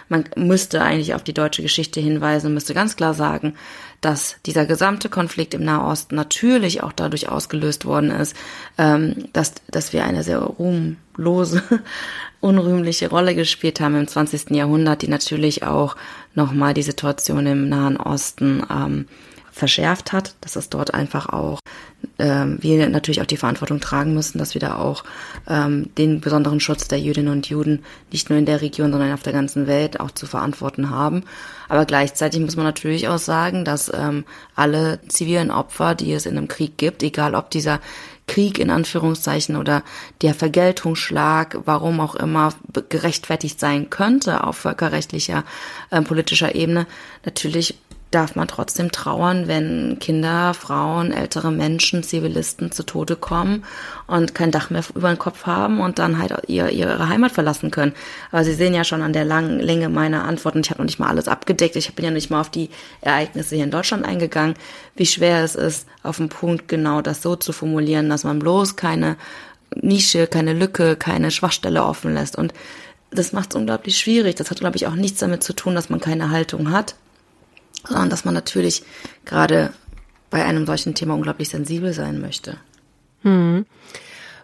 Man 0.07 0.25
müsste 0.35 0.81
eigentlich 0.81 1.13
auf 1.13 1.23
die 1.23 1.33
deutsche 1.33 1.61
Geschichte 1.61 1.99
hinweisen, 1.99 2.53
müsste 2.53 2.73
ganz 2.73 2.95
klar 2.95 3.13
sagen, 3.13 3.55
dass 4.01 4.35
dieser 4.45 4.65
gesamte 4.65 5.09
Konflikt 5.09 5.53
im 5.53 5.63
Nahosten 5.63 6.15
natürlich 6.15 6.83
auch 6.83 6.91
dadurch 6.91 7.29
ausgelöst 7.29 7.85
worden 7.85 8.11
ist, 8.11 8.35
ähm, 8.77 9.29
dass, 9.33 9.53
dass 9.69 9.93
wir 9.93 10.05
eine 10.05 10.23
sehr 10.23 10.39
ruhmlose, 10.39 11.63
unrühmliche 12.41 13.09
Rolle 13.09 13.33
gespielt 13.33 13.79
haben 13.79 13.95
im 13.95 14.07
20. 14.07 14.51
Jahrhundert, 14.51 15.01
die 15.01 15.07
natürlich 15.07 15.63
auch 15.63 15.95
nochmal 16.35 16.73
die 16.73 16.83
Situation 16.83 17.47
im 17.47 17.69
Nahen 17.69 17.97
Osten 17.97 18.61
ähm, 18.69 19.07
verschärft 19.55 20.11
hat, 20.11 20.35
dass 20.41 20.57
es 20.57 20.67
dort 20.67 20.93
einfach 20.93 21.29
auch 21.29 21.61
ähm, 22.19 22.57
wir 22.59 22.89
natürlich 22.89 23.21
auch 23.21 23.25
die 23.25 23.37
Verantwortung 23.37 23.79
tragen 23.79 24.13
müssen, 24.13 24.37
dass 24.37 24.53
wir 24.53 24.59
da 24.59 24.75
auch 24.75 25.05
ähm, 25.47 25.89
den 25.97 26.19
besonderen 26.19 26.59
Schutz 26.59 26.89
der 26.89 26.99
Jüdinnen 26.99 27.31
und 27.31 27.47
Juden 27.47 27.83
nicht 28.11 28.29
nur 28.29 28.37
in 28.37 28.45
der 28.45 28.61
Region, 28.61 28.91
sondern 28.91 29.13
auf 29.13 29.23
der 29.23 29.31
ganzen 29.31 29.65
Welt 29.65 30.01
auch 30.01 30.11
zu 30.11 30.25
verantworten 30.25 30.89
haben. 30.89 31.23
Aber 31.69 31.85
gleichzeitig 31.85 32.41
muss 32.41 32.57
man 32.57 32.65
natürlich 32.65 33.07
auch 33.07 33.17
sagen, 33.17 33.63
dass 33.63 33.89
ähm, 33.93 34.25
alle 34.55 34.99
zivilen 35.07 35.51
Opfer, 35.51 35.95
die 35.95 36.11
es 36.11 36.25
in 36.25 36.37
einem 36.37 36.49
Krieg 36.49 36.77
gibt, 36.77 37.01
egal 37.01 37.33
ob 37.33 37.49
dieser 37.49 37.79
Krieg 38.27 38.59
in 38.59 38.71
Anführungszeichen 38.71 39.55
oder 39.55 39.83
der 40.21 40.33
Vergeltungsschlag, 40.33 41.59
warum 41.65 41.99
auch 41.99 42.15
immer 42.15 42.53
gerechtfertigt 42.89 43.59
sein 43.59 43.89
könnte 43.89 44.43
auf 44.43 44.57
völkerrechtlicher, 44.57 45.43
äh, 45.91 46.01
politischer 46.01 46.55
Ebene, 46.55 46.87
natürlich 47.23 47.77
darf 48.11 48.35
man 48.35 48.47
trotzdem 48.47 48.91
trauern, 48.91 49.47
wenn 49.47 49.97
Kinder, 49.99 50.53
Frauen, 50.53 51.11
ältere 51.11 51.51
Menschen, 51.51 52.03
Zivilisten 52.03 52.71
zu 52.71 52.83
Tode 52.83 53.15
kommen 53.15 53.65
und 54.07 54.33
kein 54.33 54.51
Dach 54.51 54.69
mehr 54.69 54.83
über 54.93 55.09
den 55.09 55.19
Kopf 55.19 55.45
haben 55.45 55.81
und 55.81 55.99
dann 55.99 56.17
halt 56.17 56.33
ihr, 56.47 56.69
ihre 56.69 57.09
Heimat 57.09 57.33
verlassen 57.33 57.71
können. 57.71 57.93
Aber 58.31 58.43
Sie 58.43 58.53
sehen 58.53 58.73
ja 58.73 58.83
schon 58.83 59.01
an 59.01 59.11
der 59.11 59.25
langen 59.25 59.59
Länge 59.59 59.89
meiner 59.89 60.23
Antworten, 60.23 60.61
ich 60.61 60.69
habe 60.69 60.79
noch 60.79 60.85
nicht 60.85 60.99
mal 60.99 61.09
alles 61.09 61.27
abgedeckt, 61.27 61.75
ich 61.75 61.93
bin 61.93 62.05
ja 62.05 62.11
nicht 62.11 62.29
mal 62.29 62.41
auf 62.41 62.49
die 62.49 62.69
Ereignisse 63.01 63.55
hier 63.55 63.65
in 63.65 63.71
Deutschland 63.71 64.05
eingegangen, 64.05 64.55
wie 64.95 65.05
schwer 65.05 65.43
es 65.43 65.55
ist, 65.55 65.87
auf 66.03 66.17
den 66.17 66.29
Punkt 66.29 66.69
genau 66.69 67.01
das 67.01 67.21
so 67.21 67.35
zu 67.35 67.51
formulieren, 67.51 68.09
dass 68.09 68.23
man 68.23 68.39
bloß 68.39 68.77
keine 68.77 69.17
Nische, 69.75 70.27
keine 70.27 70.53
Lücke, 70.53 70.95
keine 70.95 71.31
Schwachstelle 71.31 71.83
offen 71.83 72.13
lässt. 72.13 72.37
Und 72.37 72.53
das 73.11 73.33
macht 73.33 73.51
es 73.51 73.55
unglaublich 73.55 73.97
schwierig. 73.97 74.35
Das 74.35 74.51
hat, 74.51 74.59
glaube 74.59 74.77
ich, 74.77 74.87
auch 74.87 74.95
nichts 74.95 75.19
damit 75.19 75.43
zu 75.43 75.53
tun, 75.53 75.75
dass 75.75 75.89
man 75.89 75.99
keine 75.99 76.29
Haltung 76.29 76.71
hat, 76.71 76.95
sondern 77.88 78.10
dass 78.10 78.25
man 78.25 78.33
natürlich 78.33 78.83
gerade 79.25 79.74
bei 80.30 80.44
einem 80.44 80.66
solchen 80.66 80.95
Thema 80.95 81.13
unglaublich 81.13 81.50
sensibel 81.50 81.94
sein 81.94 82.19
möchte. 82.19 82.57
Hm. 83.22 83.66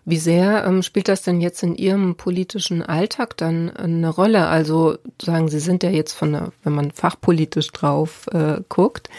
Wie 0.04 0.18
sehr 0.18 0.66
ähm, 0.66 0.82
spielt 0.82 1.08
das 1.08 1.22
denn 1.22 1.42
jetzt 1.42 1.62
in 1.62 1.76
Ihrem 1.76 2.16
politischen 2.16 2.82
Alltag 2.82 3.38
dann 3.38 3.70
eine 3.70 4.10
Rolle? 4.10 4.48
Also 4.48 4.98
sagen 5.22 5.48
Sie 5.48 5.60
sind 5.60 5.84
ja 5.84 5.92
jetzt 5.92 6.14
von, 6.14 6.32
der, 6.32 6.52
wenn 6.64 6.74
man 6.74 6.92
fachpolitisch 6.92 7.68
drauf 7.72 8.28
äh, 8.32 8.62
guckt, 8.68 9.10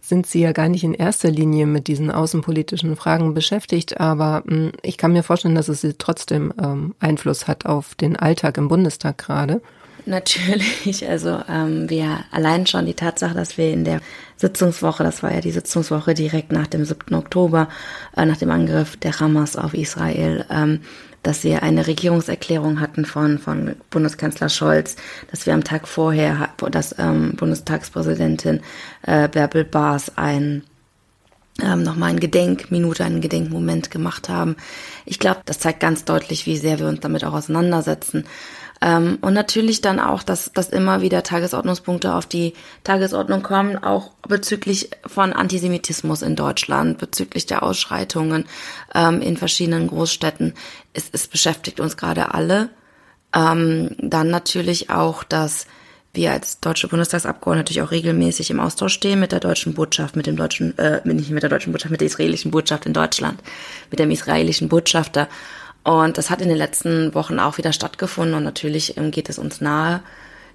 sind 0.00 0.26
Sie 0.26 0.40
ja 0.40 0.52
gar 0.52 0.68
nicht 0.68 0.82
in 0.82 0.92
erster 0.92 1.30
Linie 1.30 1.66
mit 1.66 1.86
diesen 1.86 2.10
außenpolitischen 2.10 2.96
Fragen 2.96 3.32
beschäftigt, 3.32 4.00
aber 4.00 4.42
mh, 4.44 4.56
hm, 4.56 4.72
ich 4.82 4.98
kann 4.98 5.12
mir 5.12 5.22
vorstellen, 5.22 5.54
dass 5.54 5.68
es 5.68 5.82
Sie 5.82 5.94
trotzdem 5.94 6.52
ähm, 6.60 6.94
Einfluss 6.98 7.46
hat 7.46 7.64
auf 7.64 7.94
den 7.94 8.16
Alltag 8.16 8.58
im 8.58 8.68
Bundestag 8.68 9.18
gerade. 9.18 9.62
Natürlich, 10.06 11.08
also 11.08 11.40
ähm, 11.48 11.88
wir 11.88 12.24
allein 12.30 12.66
schon 12.66 12.86
die 12.86 12.94
Tatsache, 12.94 13.34
dass 13.34 13.56
wir 13.56 13.72
in 13.72 13.84
der 13.84 14.00
Sitzungswoche, 14.36 15.02
das 15.02 15.22
war 15.22 15.32
ja 15.32 15.40
die 15.40 15.50
Sitzungswoche 15.50 16.14
direkt 16.14 16.52
nach 16.52 16.66
dem 16.66 16.84
7. 16.84 17.14
Oktober, 17.14 17.68
äh, 18.16 18.26
nach 18.26 18.36
dem 18.36 18.50
Angriff 18.50 18.96
der 18.96 19.18
Hamas 19.18 19.56
auf 19.56 19.72
Israel, 19.72 20.44
ähm, 20.50 20.80
dass 21.22 21.42
wir 21.42 21.62
eine 21.62 21.86
Regierungserklärung 21.86 22.80
hatten 22.80 23.06
von, 23.06 23.38
von 23.38 23.76
Bundeskanzler 23.90 24.50
Scholz, 24.50 24.96
dass 25.30 25.46
wir 25.46 25.54
am 25.54 25.64
Tag 25.64 25.88
vorher, 25.88 26.50
dass 26.70 26.94
ähm, 26.98 27.34
Bundestagspräsidentin 27.36 28.60
äh, 29.02 29.28
Bärbel 29.28 29.64
Baas 29.64 30.12
ein 30.16 30.64
ähm, 31.62 31.82
nochmal 31.82 32.10
eine 32.10 32.20
Gedenkminute, 32.20 33.04
einen 33.04 33.20
Gedenkmoment 33.20 33.90
gemacht 33.90 34.28
haben. 34.28 34.56
Ich 35.06 35.18
glaube, 35.18 35.40
das 35.44 35.60
zeigt 35.60 35.80
ganz 35.80 36.04
deutlich, 36.04 36.46
wie 36.46 36.56
sehr 36.56 36.80
wir 36.80 36.88
uns 36.88 37.00
damit 37.00 37.24
auch 37.24 37.32
auseinandersetzen. 37.32 38.24
Ähm, 38.84 39.16
und 39.22 39.32
natürlich 39.32 39.80
dann 39.80 39.98
auch, 39.98 40.22
dass, 40.22 40.52
dass 40.52 40.68
immer 40.68 41.00
wieder 41.00 41.22
Tagesordnungspunkte 41.22 42.14
auf 42.14 42.26
die 42.26 42.52
Tagesordnung 42.84 43.42
kommen, 43.42 43.78
auch 43.82 44.10
bezüglich 44.28 44.90
von 45.06 45.32
Antisemitismus 45.32 46.20
in 46.20 46.36
Deutschland, 46.36 46.98
bezüglich 46.98 47.46
der 47.46 47.62
Ausschreitungen 47.62 48.44
ähm, 48.94 49.22
in 49.22 49.38
verschiedenen 49.38 49.88
Großstädten. 49.88 50.52
Es, 50.92 51.08
es 51.12 51.26
beschäftigt 51.28 51.80
uns 51.80 51.96
gerade 51.96 52.34
alle. 52.34 52.68
Ähm, 53.34 53.96
dann 53.98 54.28
natürlich 54.28 54.90
auch, 54.90 55.24
dass 55.24 55.66
wir 56.12 56.32
als 56.32 56.60
deutsche 56.60 56.86
Bundestagsabgeordnete 56.86 57.64
natürlich 57.64 57.82
auch 57.82 57.90
regelmäßig 57.90 58.50
im 58.50 58.60
Austausch 58.60 58.92
stehen 58.92 59.18
mit 59.18 59.32
der 59.32 59.40
deutschen 59.40 59.72
Botschaft, 59.72 60.14
mit 60.14 60.26
dem 60.26 60.36
deutschen, 60.36 60.76
äh, 60.78 61.00
nicht 61.04 61.30
mit 61.30 61.42
der 61.42 61.50
deutschen 61.50 61.72
Botschaft, 61.72 61.90
mit 61.90 62.02
der 62.02 62.06
israelischen 62.06 62.50
Botschaft 62.50 62.84
in 62.84 62.92
Deutschland, 62.92 63.40
mit 63.90 63.98
dem 63.98 64.10
israelischen 64.10 64.68
Botschafter 64.68 65.26
und 65.84 66.18
das 66.18 66.30
hat 66.30 66.40
in 66.40 66.48
den 66.48 66.58
letzten 66.58 67.14
Wochen 67.14 67.38
auch 67.38 67.58
wieder 67.58 67.72
stattgefunden 67.72 68.34
und 68.34 68.44
natürlich 68.44 68.96
ähm, 68.96 69.10
geht 69.10 69.28
es 69.28 69.38
uns 69.38 69.60
nahe. 69.60 70.02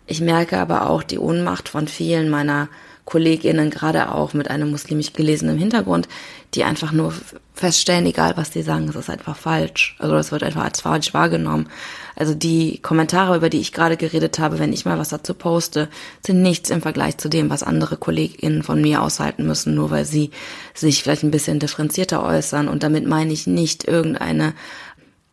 Ich 0.08 0.22
merke 0.22 0.58
aber 0.58 0.90
auch 0.90 1.04
die 1.04 1.20
Ohnmacht 1.20 1.70
von 1.70 1.88
vielen 1.88 2.30
meiner 2.30 2.68
KollegInnen, 3.06 3.72
gerade 3.72 4.14
auch 4.14 4.34
mit 4.34 4.50
einem 4.50 4.70
muslimisch 4.70 5.14
gelesenen 5.14 5.58
Hintergrund, 5.58 6.08
die 6.54 6.64
einfach 6.64 6.92
nur 6.92 7.14
feststellen, 7.54 8.06
egal 8.06 8.38
was 8.38 8.52
die 8.52 8.62
sagen, 8.62 8.88
es 8.88 8.96
ist 8.96 9.10
einfach 9.10 9.36
falsch. 9.36 9.96
Also 10.00 10.16
das 10.16 10.32
wird 10.32 10.44
einfach 10.44 10.64
als 10.64 10.82
falsch 10.82 11.14
wahrgenommen. 11.14 11.70
Also 12.16 12.34
die 12.34 12.80
Kommentare, 12.80 13.36
über 13.36 13.50
die 13.50 13.60
ich 13.60 13.74
gerade 13.74 13.98
geredet 13.98 14.40
habe, 14.40 14.60
wenn 14.60 14.74
ich 14.74 14.86
mal 14.86 15.00
was 15.00 15.10
dazu 15.10 15.34
poste, 15.34 15.90
sind 16.26 16.42
nichts 16.42 16.70
im 16.70 16.82
Vergleich 16.82 17.18
zu 17.18 17.30
dem, 17.30 17.50
was 17.50 17.64
andere 17.64 17.98
KollegInnen 17.98 18.62
von 18.62 18.82
mir 18.82 19.02
aushalten 19.02 19.46
müssen, 19.46 19.74
nur 19.74 19.90
weil 19.90 20.06
sie 20.06 20.30
sich 20.74 21.02
vielleicht 21.02 21.24
ein 21.24 21.32
bisschen 21.32 21.60
differenzierter 21.60 22.24
äußern. 22.24 22.68
Und 22.68 22.84
damit 22.84 23.08
meine 23.08 23.34
ich 23.34 23.48
nicht 23.48 23.86
irgendeine 23.88 24.54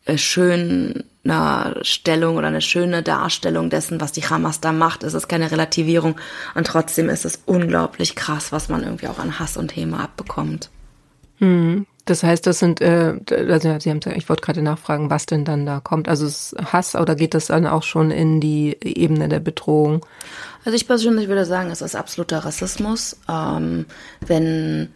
äh, 0.06 0.18
schön 0.18 1.04
eine 1.24 1.74
Stellung 1.82 2.36
oder 2.36 2.46
eine 2.46 2.60
schöne 2.60 3.02
Darstellung 3.02 3.68
dessen, 3.68 4.00
was 4.00 4.12
die 4.12 4.22
Hamas 4.22 4.60
da 4.60 4.72
macht. 4.72 5.02
Es 5.02 5.14
ist 5.14 5.28
keine 5.28 5.50
Relativierung 5.50 6.16
und 6.54 6.66
trotzdem 6.66 7.08
ist 7.08 7.24
es 7.24 7.40
unglaublich 7.46 8.14
krass, 8.14 8.52
was 8.52 8.68
man 8.68 8.84
irgendwie 8.84 9.08
auch 9.08 9.18
an 9.18 9.38
Hass 9.38 9.56
und 9.56 9.74
Häme 9.74 9.98
abbekommt. 9.98 10.70
Hm. 11.38 11.86
Das 12.04 12.22
heißt, 12.22 12.46
das 12.46 12.60
sind, 12.60 12.80
äh, 12.80 13.14
also 13.32 13.76
Sie 13.80 13.90
haben 13.90 14.00
ich 14.14 14.28
wollte 14.28 14.42
gerade 14.42 14.62
nachfragen, 14.62 15.10
was 15.10 15.26
denn 15.26 15.44
dann 15.44 15.66
da 15.66 15.80
kommt. 15.80 16.08
Also 16.08 16.26
ist 16.26 16.54
Hass 16.72 16.94
oder 16.94 17.16
geht 17.16 17.34
das 17.34 17.46
dann 17.46 17.66
auch 17.66 17.82
schon 17.82 18.12
in 18.12 18.40
die 18.40 18.76
Ebene 18.80 19.28
der 19.28 19.40
Bedrohung? 19.40 20.06
Also 20.64 20.76
ich 20.76 20.86
persönlich 20.86 21.26
würde 21.26 21.44
sagen, 21.44 21.70
es 21.70 21.82
ist 21.82 21.96
absoluter 21.96 22.38
Rassismus. 22.38 23.16
Ähm, 23.28 23.86
wenn 24.20 24.92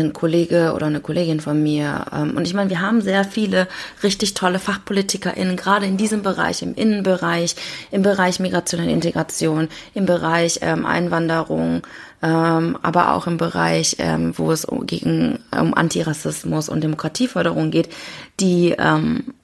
ein 0.00 0.12
Kollege 0.12 0.72
oder 0.74 0.86
eine 0.86 1.00
Kollegin 1.00 1.40
von 1.40 1.62
mir. 1.62 2.06
Ähm, 2.12 2.36
und 2.36 2.46
ich 2.46 2.54
meine, 2.54 2.70
wir 2.70 2.80
haben 2.80 3.00
sehr 3.00 3.24
viele 3.24 3.68
richtig 4.02 4.34
tolle 4.34 4.58
FachpolitikerInnen, 4.58 5.56
gerade 5.56 5.86
in 5.86 5.96
diesem 5.96 6.22
Bereich, 6.22 6.62
im 6.62 6.74
Innenbereich, 6.74 7.56
im 7.90 8.02
Bereich 8.02 8.40
Migration 8.40 8.80
und 8.80 8.88
Integration, 8.88 9.68
im 9.94 10.06
Bereich 10.06 10.60
ähm, 10.62 10.86
Einwanderung, 10.86 11.82
ähm, 12.22 12.78
aber 12.82 13.14
auch 13.14 13.26
im 13.26 13.36
Bereich, 13.36 13.96
ähm, 13.98 14.32
wo 14.36 14.52
es 14.52 14.66
gegen 14.86 15.38
um 15.50 15.74
Antirassismus 15.74 16.68
und 16.68 16.82
Demokratieförderung 16.82 17.70
geht, 17.70 17.88
die 18.40 18.74
ähm, 18.78 19.34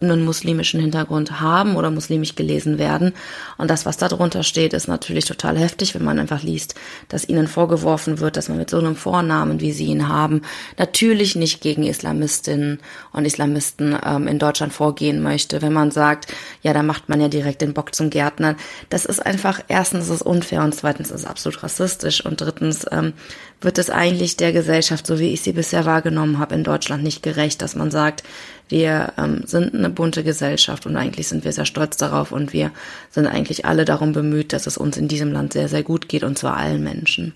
einen 0.00 0.24
muslimischen 0.24 0.80
Hintergrund 0.80 1.40
haben 1.40 1.76
oder 1.76 1.90
muslimisch 1.90 2.34
gelesen 2.34 2.78
werden. 2.78 3.12
Und 3.58 3.70
das, 3.70 3.86
was 3.86 3.96
da 3.96 4.08
drunter 4.08 4.42
steht, 4.42 4.72
ist 4.72 4.88
natürlich 4.88 5.24
total 5.24 5.56
heftig, 5.56 5.94
wenn 5.94 6.04
man 6.04 6.18
einfach 6.18 6.42
liest, 6.42 6.74
dass 7.08 7.28
ihnen 7.28 7.48
vorgeworfen 7.48 8.20
wird, 8.20 8.36
dass 8.36 8.48
man 8.48 8.58
mit 8.58 8.70
so 8.70 8.78
einem 8.78 8.96
Vornamen, 8.96 9.60
wie 9.60 9.72
sie 9.72 9.86
ihn 9.86 10.08
haben, 10.08 10.42
natürlich 10.78 11.36
nicht 11.36 11.60
gegen 11.60 11.82
Islamistinnen 11.82 12.78
und 13.12 13.24
Islamisten 13.24 13.96
ähm, 14.04 14.28
in 14.28 14.38
Deutschland 14.38 14.72
vorgehen 14.72 15.22
möchte. 15.22 15.62
Wenn 15.62 15.72
man 15.72 15.90
sagt, 15.90 16.32
ja, 16.62 16.72
da 16.72 16.82
macht 16.82 17.08
man 17.08 17.20
ja 17.20 17.28
direkt 17.28 17.62
den 17.62 17.74
Bock 17.74 17.94
zum 17.94 18.10
Gärtner. 18.10 18.56
Das 18.90 19.04
ist 19.04 19.24
einfach, 19.24 19.60
erstens 19.68 20.04
ist 20.04 20.10
es 20.10 20.22
unfair 20.22 20.62
und 20.62 20.74
zweitens 20.74 21.10
ist 21.10 21.20
es 21.20 21.26
absolut 21.26 21.62
rassistisch 21.62 22.24
und 22.24 22.40
drittens 22.40 22.86
ähm, 22.90 23.12
wird 23.60 23.78
es 23.78 23.90
eigentlich 23.90 24.36
der 24.36 24.52
Gesellschaft, 24.52 25.06
so 25.06 25.18
wie 25.18 25.32
ich 25.32 25.42
sie 25.42 25.52
bisher 25.52 25.86
wahrgenommen 25.86 26.38
habe, 26.38 26.54
in 26.54 26.64
Deutschland 26.64 27.02
nicht 27.02 27.22
gerecht, 27.22 27.62
dass 27.62 27.74
man 27.74 27.90
sagt, 27.90 28.22
wir 28.68 29.12
ähm, 29.16 29.42
sind 29.44 29.74
eine 29.74 29.90
bunte 29.90 30.24
Gesellschaft 30.24 30.86
und 30.86 30.96
eigentlich 30.96 31.28
sind 31.28 31.44
wir 31.44 31.52
sehr 31.52 31.66
stolz 31.66 31.96
darauf 31.96 32.32
und 32.32 32.52
wir 32.52 32.72
sind 33.10 33.26
eigentlich 33.26 33.64
alle 33.64 33.84
darum 33.84 34.12
bemüht, 34.12 34.52
dass 34.52 34.66
es 34.66 34.76
uns 34.76 34.96
in 34.96 35.08
diesem 35.08 35.32
Land 35.32 35.52
sehr, 35.52 35.68
sehr 35.68 35.82
gut 35.82 36.08
geht 36.08 36.24
und 36.24 36.36
zwar 36.38 36.56
allen 36.56 36.82
Menschen. 36.82 37.34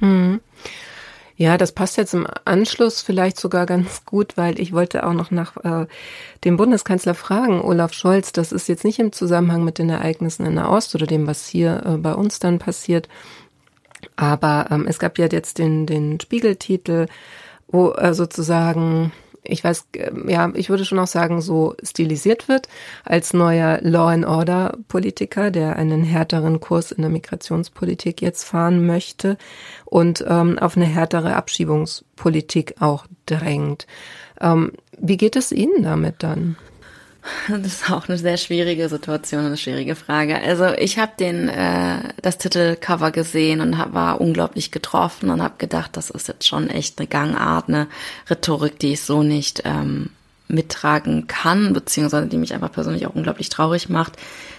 Mhm. 0.00 0.40
Ja, 1.36 1.56
das 1.56 1.70
passt 1.70 1.96
jetzt 1.96 2.14
im 2.14 2.26
Anschluss 2.44 3.00
vielleicht 3.00 3.38
sogar 3.38 3.64
ganz 3.64 4.04
gut, 4.04 4.36
weil 4.36 4.58
ich 4.58 4.72
wollte 4.72 5.06
auch 5.06 5.12
noch 5.12 5.30
nach 5.30 5.56
äh, 5.58 5.86
dem 6.42 6.56
Bundeskanzler 6.56 7.14
fragen, 7.14 7.60
Olaf 7.60 7.92
Scholz. 7.92 8.32
Das 8.32 8.50
ist 8.50 8.68
jetzt 8.68 8.84
nicht 8.84 8.98
im 8.98 9.12
Zusammenhang 9.12 9.62
mit 9.62 9.78
den 9.78 9.88
Ereignissen 9.88 10.44
in 10.46 10.56
der 10.56 10.68
Ost 10.68 10.96
oder 10.96 11.06
dem, 11.06 11.28
was 11.28 11.46
hier 11.46 11.82
äh, 11.86 11.96
bei 11.96 12.12
uns 12.12 12.40
dann 12.40 12.58
passiert. 12.58 13.08
Aber 14.16 14.66
ähm, 14.72 14.86
es 14.88 14.98
gab 14.98 15.16
ja 15.16 15.28
jetzt 15.30 15.58
den, 15.58 15.86
den 15.86 16.18
Spiegeltitel, 16.18 17.06
wo 17.68 17.92
äh, 17.92 18.14
sozusagen 18.14 19.12
ich 19.48 19.64
weiß, 19.64 19.88
ähm, 19.94 20.28
ja, 20.28 20.50
ich 20.54 20.70
würde 20.70 20.84
schon 20.84 20.98
auch 20.98 21.06
sagen, 21.06 21.40
so 21.40 21.74
stilisiert 21.82 22.48
wird 22.48 22.68
als 23.04 23.32
neuer 23.32 23.78
Law 23.82 24.08
and 24.08 24.26
Order 24.26 24.76
Politiker, 24.88 25.50
der 25.50 25.76
einen 25.76 26.04
härteren 26.04 26.60
Kurs 26.60 26.92
in 26.92 27.02
der 27.02 27.10
Migrationspolitik 27.10 28.22
jetzt 28.22 28.44
fahren 28.44 28.86
möchte 28.86 29.38
und 29.84 30.24
ähm, 30.28 30.58
auf 30.58 30.76
eine 30.76 30.86
härtere 30.86 31.34
Abschiebungspolitik 31.34 32.76
auch 32.80 33.06
drängt. 33.26 33.86
Ähm, 34.40 34.72
wie 34.98 35.16
geht 35.16 35.36
es 35.36 35.50
Ihnen 35.50 35.82
damit 35.82 36.22
dann? 36.22 36.56
Das 37.48 37.66
ist 37.66 37.90
auch 37.90 38.08
eine 38.08 38.18
sehr 38.18 38.36
schwierige 38.36 38.88
Situation, 38.88 39.44
eine 39.44 39.56
schwierige 39.56 39.94
Frage. 39.94 40.40
Also 40.40 40.66
ich 40.66 40.98
habe 40.98 41.12
den 41.18 41.48
äh, 41.48 42.12
das 42.22 42.38
Titelcover 42.38 43.10
gesehen 43.10 43.60
und 43.60 43.78
hab, 43.78 43.94
war 43.94 44.20
unglaublich 44.20 44.70
getroffen 44.70 45.30
und 45.30 45.42
habe 45.42 45.54
gedacht, 45.58 45.96
das 45.96 46.10
ist 46.10 46.28
jetzt 46.28 46.46
schon 46.46 46.70
echt 46.70 46.98
eine 46.98 47.08
Gangart, 47.08 47.68
eine 47.68 47.86
Rhetorik, 48.28 48.78
die 48.78 48.92
ich 48.92 49.02
so 49.02 49.22
nicht 49.22 49.62
ähm, 49.64 50.10
mittragen 50.48 51.26
kann, 51.26 51.74
beziehungsweise 51.74 52.26
die 52.26 52.38
mich 52.38 52.54
einfach 52.54 52.72
persönlich 52.72 53.06
auch 53.06 53.14
unglaublich 53.14 53.50
traurig 53.50 53.88
macht. 53.88 54.14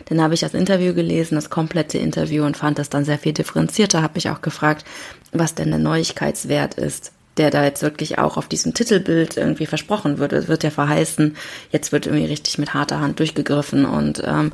Dann 0.06 0.22
habe 0.22 0.36
ich 0.36 0.39
das 0.42 0.54
Interview 0.54 0.94
gelesen, 0.94 1.36
das 1.36 1.50
komplette 1.50 1.98
Interview 1.98 2.46
und 2.46 2.58
fand 2.58 2.78
das 2.78 2.89
dann 2.89 3.06
sehr 3.06 3.18
viel 3.18 3.34
differenzierter. 3.34 4.04
Habe 4.04 4.16
mich 4.16 4.30
auch 4.30 4.42
gefragt, 4.42 4.86
was 5.32 5.56
denn 5.56 5.70
der 5.70 5.80
Neuigkeitswert 5.80 6.75
ist 6.75 7.12
der 7.39 7.50
da 7.50 7.63
jetzt 7.63 7.81
wirklich 7.81 8.19
auch 8.19 8.38
auf 8.38 8.48
diesem 8.48 8.74
Titelbild 8.74 9.38
irgendwie 9.38 9.65
versprochen 9.65 10.19
wird. 10.19 10.34
Es 10.34 10.48
wird 10.48 10.63
ja 10.63 10.69
verheißen, 10.69 11.36
jetzt 11.72 11.91
wird 11.91 12.05
irgendwie 12.05 12.25
richtig 12.25 12.58
mit 12.58 12.74
harter 12.74 13.00
Hand 13.00 13.19
durchgegriffen 13.19 13.86
und 13.86 14.22
ähm, 14.25 14.51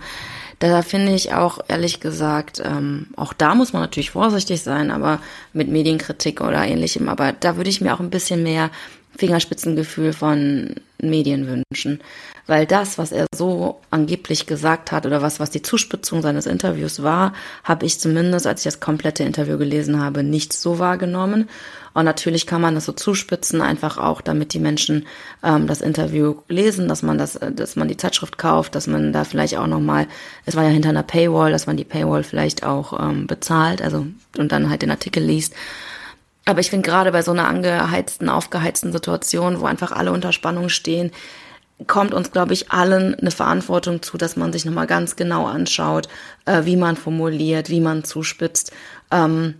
da 0.59 0.81
finde 0.83 1.13
ich 1.13 1.33
auch 1.33 1.59
ehrlich 1.67 1.99
gesagt, 1.99 2.61
ähm, 2.63 3.07
auch 3.17 3.33
da 3.33 3.55
muss 3.55 3.73
man 3.73 3.81
natürlich 3.81 4.11
vorsichtig 4.11 4.61
sein, 4.61 4.89
aber 4.89 5.19
mit 5.51 5.67
Medienkritik 5.67 6.39
oder 6.39 6.63
ähnlichem, 6.63 7.09
aber 7.09 7.33
da 7.33 7.57
würde 7.57 7.69
ich 7.69 7.81
mir 7.81 7.93
auch 7.93 7.99
ein 7.99 8.09
bisschen 8.09 8.43
mehr 8.43 8.69
Fingerspitzengefühl 9.17 10.13
von 10.13 10.75
Medien 11.01 11.47
wünschen. 11.47 11.99
Weil 12.47 12.67
das, 12.67 12.97
was 12.97 13.11
er 13.11 13.25
so 13.33 13.81
angeblich 13.89 14.45
gesagt 14.45 14.91
hat 14.91 15.05
oder 15.05 15.21
was, 15.21 15.39
was 15.39 15.49
die 15.49 15.63
Zuspitzung 15.63 16.21
seines 16.21 16.45
Interviews 16.45 17.01
war, 17.01 17.33
habe 17.63 17.85
ich 17.85 17.99
zumindest, 17.99 18.45
als 18.45 18.61
ich 18.61 18.65
das 18.65 18.79
komplette 18.79 19.23
Interview 19.23 19.57
gelesen 19.57 19.99
habe, 19.99 20.23
nicht 20.23 20.53
so 20.53 20.77
wahrgenommen. 20.77 21.49
Und 21.95 22.05
natürlich 22.05 22.45
kann 22.45 22.61
man 22.61 22.75
das 22.75 22.85
so 22.85 22.91
zuspitzen, 22.91 23.61
einfach 23.61 23.97
auch, 23.97 24.21
damit 24.21 24.53
die 24.53 24.59
Menschen 24.59 25.07
ähm, 25.43 25.65
das 25.65 25.81
Interview 25.81 26.35
lesen, 26.49 26.87
dass 26.87 27.01
man 27.01 27.17
das, 27.17 27.39
dass 27.39 27.75
man 27.77 27.87
die 27.87 27.97
Zeitschrift 27.97 28.37
kauft, 28.37 28.75
dass 28.75 28.85
man 28.85 29.13
da 29.13 29.23
vielleicht 29.23 29.57
auch 29.57 29.67
nochmal, 29.67 30.07
es 30.45 30.55
war 30.55 30.63
ja 30.63 30.69
hinter 30.69 30.89
einer 30.89 31.03
Paywall, 31.03 31.51
dass 31.51 31.67
man 31.67 31.77
die 31.77 31.85
Paywall 31.85 32.23
vielleicht 32.23 32.63
auch 32.63 32.99
ähm, 32.99 33.27
bezahlt, 33.27 33.81
also 33.81 34.05
und 34.37 34.51
dann 34.51 34.69
halt 34.69 34.81
den 34.81 34.91
Artikel 34.91 35.23
liest. 35.23 35.55
Aber 36.45 36.59
ich 36.59 36.69
finde 36.69 36.87
gerade 36.87 37.11
bei 37.11 37.23
so 37.23 37.31
einer 37.31 37.47
angeheizten, 37.47 38.29
aufgeheizten 38.29 38.91
Situation, 38.91 39.59
wo 39.59 39.65
einfach 39.65 39.91
alle 39.91 40.11
unter 40.11 40.31
Spannung 40.31 40.69
stehen, 40.69 41.11
kommt 41.87 42.13
uns, 42.13 42.31
glaube 42.31 42.53
ich, 42.53 42.71
allen 42.71 43.15
eine 43.15 43.31
Verantwortung 43.31 44.01
zu, 44.01 44.17
dass 44.17 44.37
man 44.37 44.53
sich 44.53 44.63
nochmal 44.63 44.87
ganz 44.87 45.15
genau 45.15 45.45
anschaut, 45.47 46.07
äh, 46.45 46.63
wie 46.65 46.77
man 46.77 46.95
formuliert, 46.95 47.69
wie 47.69 47.81
man 47.81 48.03
zuspitzt. 48.03 48.71
Ähm, 49.11 49.55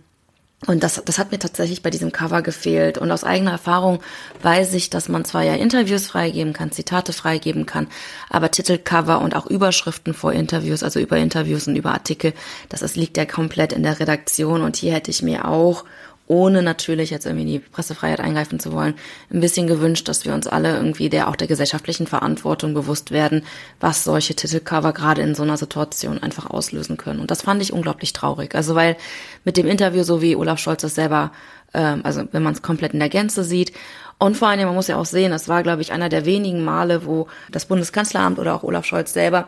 und 0.66 0.82
das, 0.82 1.02
das 1.04 1.18
hat 1.18 1.32
mir 1.32 1.38
tatsächlich 1.38 1.82
bei 1.82 1.90
diesem 1.90 2.12
Cover 2.12 2.40
gefehlt. 2.40 2.96
Und 2.96 3.10
aus 3.10 3.24
eigener 3.24 3.50
Erfahrung 3.50 4.00
weiß 4.42 4.72
ich, 4.72 4.88
dass 4.88 5.10
man 5.10 5.26
zwar 5.26 5.42
ja 5.42 5.54
Interviews 5.54 6.06
freigeben 6.06 6.54
kann, 6.54 6.72
Zitate 6.72 7.12
freigeben 7.12 7.66
kann, 7.66 7.88
aber 8.30 8.50
Titelcover 8.50 9.20
und 9.20 9.36
auch 9.36 9.46
Überschriften 9.46 10.14
vor 10.14 10.32
Interviews, 10.32 10.82
also 10.82 10.98
über 10.98 11.18
Interviews 11.18 11.68
und 11.68 11.76
über 11.76 11.92
Artikel, 11.92 12.32
das, 12.70 12.80
das 12.80 12.96
liegt 12.96 13.18
ja 13.18 13.26
komplett 13.26 13.74
in 13.74 13.82
der 13.82 14.00
Redaktion. 14.00 14.62
Und 14.62 14.76
hier 14.76 14.94
hätte 14.94 15.10
ich 15.10 15.22
mir 15.22 15.46
auch 15.46 15.84
ohne 16.26 16.62
natürlich 16.62 17.10
jetzt 17.10 17.26
irgendwie 17.26 17.44
in 17.44 17.52
die 17.52 17.58
Pressefreiheit 17.58 18.20
eingreifen 18.20 18.58
zu 18.58 18.72
wollen, 18.72 18.94
ein 19.32 19.40
bisschen 19.40 19.66
gewünscht, 19.66 20.08
dass 20.08 20.24
wir 20.24 20.34
uns 20.34 20.46
alle 20.46 20.74
irgendwie 20.76 21.08
der 21.08 21.28
auch 21.28 21.36
der 21.36 21.46
gesellschaftlichen 21.46 22.06
Verantwortung 22.06 22.74
bewusst 22.74 23.10
werden, 23.10 23.44
was 23.80 24.04
solche 24.04 24.34
Titelcover 24.34 24.92
gerade 24.92 25.22
in 25.22 25.34
so 25.34 25.42
einer 25.42 25.56
Situation 25.56 26.22
einfach 26.22 26.50
auslösen 26.50 26.96
können. 26.96 27.20
Und 27.20 27.30
das 27.30 27.42
fand 27.42 27.62
ich 27.62 27.72
unglaublich 27.72 28.12
traurig. 28.12 28.54
Also 28.54 28.74
weil 28.74 28.96
mit 29.44 29.56
dem 29.56 29.66
Interview, 29.66 30.02
so 30.02 30.22
wie 30.22 30.36
Olaf 30.36 30.58
Scholz 30.58 30.82
das 30.82 30.94
selber, 30.94 31.32
ähm, 31.74 32.00
also 32.02 32.24
wenn 32.32 32.42
man 32.42 32.54
es 32.54 32.62
komplett 32.62 32.92
in 32.92 33.00
der 33.00 33.08
Gänze 33.08 33.44
sieht, 33.44 33.72
und 34.18 34.36
vor 34.36 34.48
allem, 34.48 34.64
man 34.64 34.74
muss 34.74 34.88
ja 34.88 34.96
auch 34.96 35.04
sehen, 35.04 35.30
das 35.30 35.46
war, 35.46 35.62
glaube 35.62 35.82
ich, 35.82 35.92
einer 35.92 36.08
der 36.08 36.24
wenigen 36.24 36.64
Male, 36.64 37.04
wo 37.04 37.28
das 37.50 37.66
Bundeskanzleramt 37.66 38.38
oder 38.38 38.54
auch 38.54 38.62
Olaf 38.62 38.86
Scholz 38.86 39.12
selber 39.12 39.46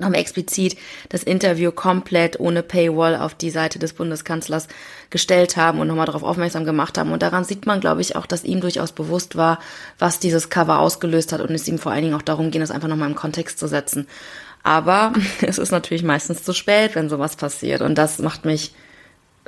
haben 0.00 0.14
explizit 0.14 0.76
das 1.08 1.22
Interview 1.22 1.72
komplett 1.72 2.38
ohne 2.40 2.62
Paywall 2.62 3.16
auf 3.16 3.34
die 3.34 3.50
Seite 3.50 3.78
des 3.78 3.92
Bundeskanzlers 3.92 4.68
gestellt 5.10 5.56
haben 5.56 5.80
und 5.80 5.88
nochmal 5.88 6.06
darauf 6.06 6.22
aufmerksam 6.22 6.64
gemacht 6.64 6.98
haben. 6.98 7.12
Und 7.12 7.22
daran 7.22 7.44
sieht 7.44 7.66
man, 7.66 7.80
glaube 7.80 8.00
ich, 8.00 8.16
auch, 8.16 8.26
dass 8.26 8.44
ihm 8.44 8.60
durchaus 8.60 8.92
bewusst 8.92 9.36
war, 9.36 9.58
was 9.98 10.18
dieses 10.18 10.50
Cover 10.50 10.80
ausgelöst 10.80 11.32
hat 11.32 11.40
und 11.40 11.54
es 11.54 11.68
ihm 11.68 11.78
vor 11.78 11.92
allen 11.92 12.02
Dingen 12.02 12.14
auch 12.14 12.22
darum 12.22 12.50
ging, 12.50 12.60
das 12.60 12.70
einfach 12.70 12.88
nochmal 12.88 13.08
im 13.08 13.16
Kontext 13.16 13.58
zu 13.58 13.68
setzen. 13.68 14.06
Aber 14.62 15.12
es 15.42 15.58
ist 15.58 15.70
natürlich 15.70 16.02
meistens 16.02 16.42
zu 16.42 16.52
spät, 16.52 16.94
wenn 16.94 17.08
sowas 17.08 17.36
passiert. 17.36 17.82
Und 17.82 17.96
das 17.96 18.18
macht 18.18 18.44
mich 18.44 18.72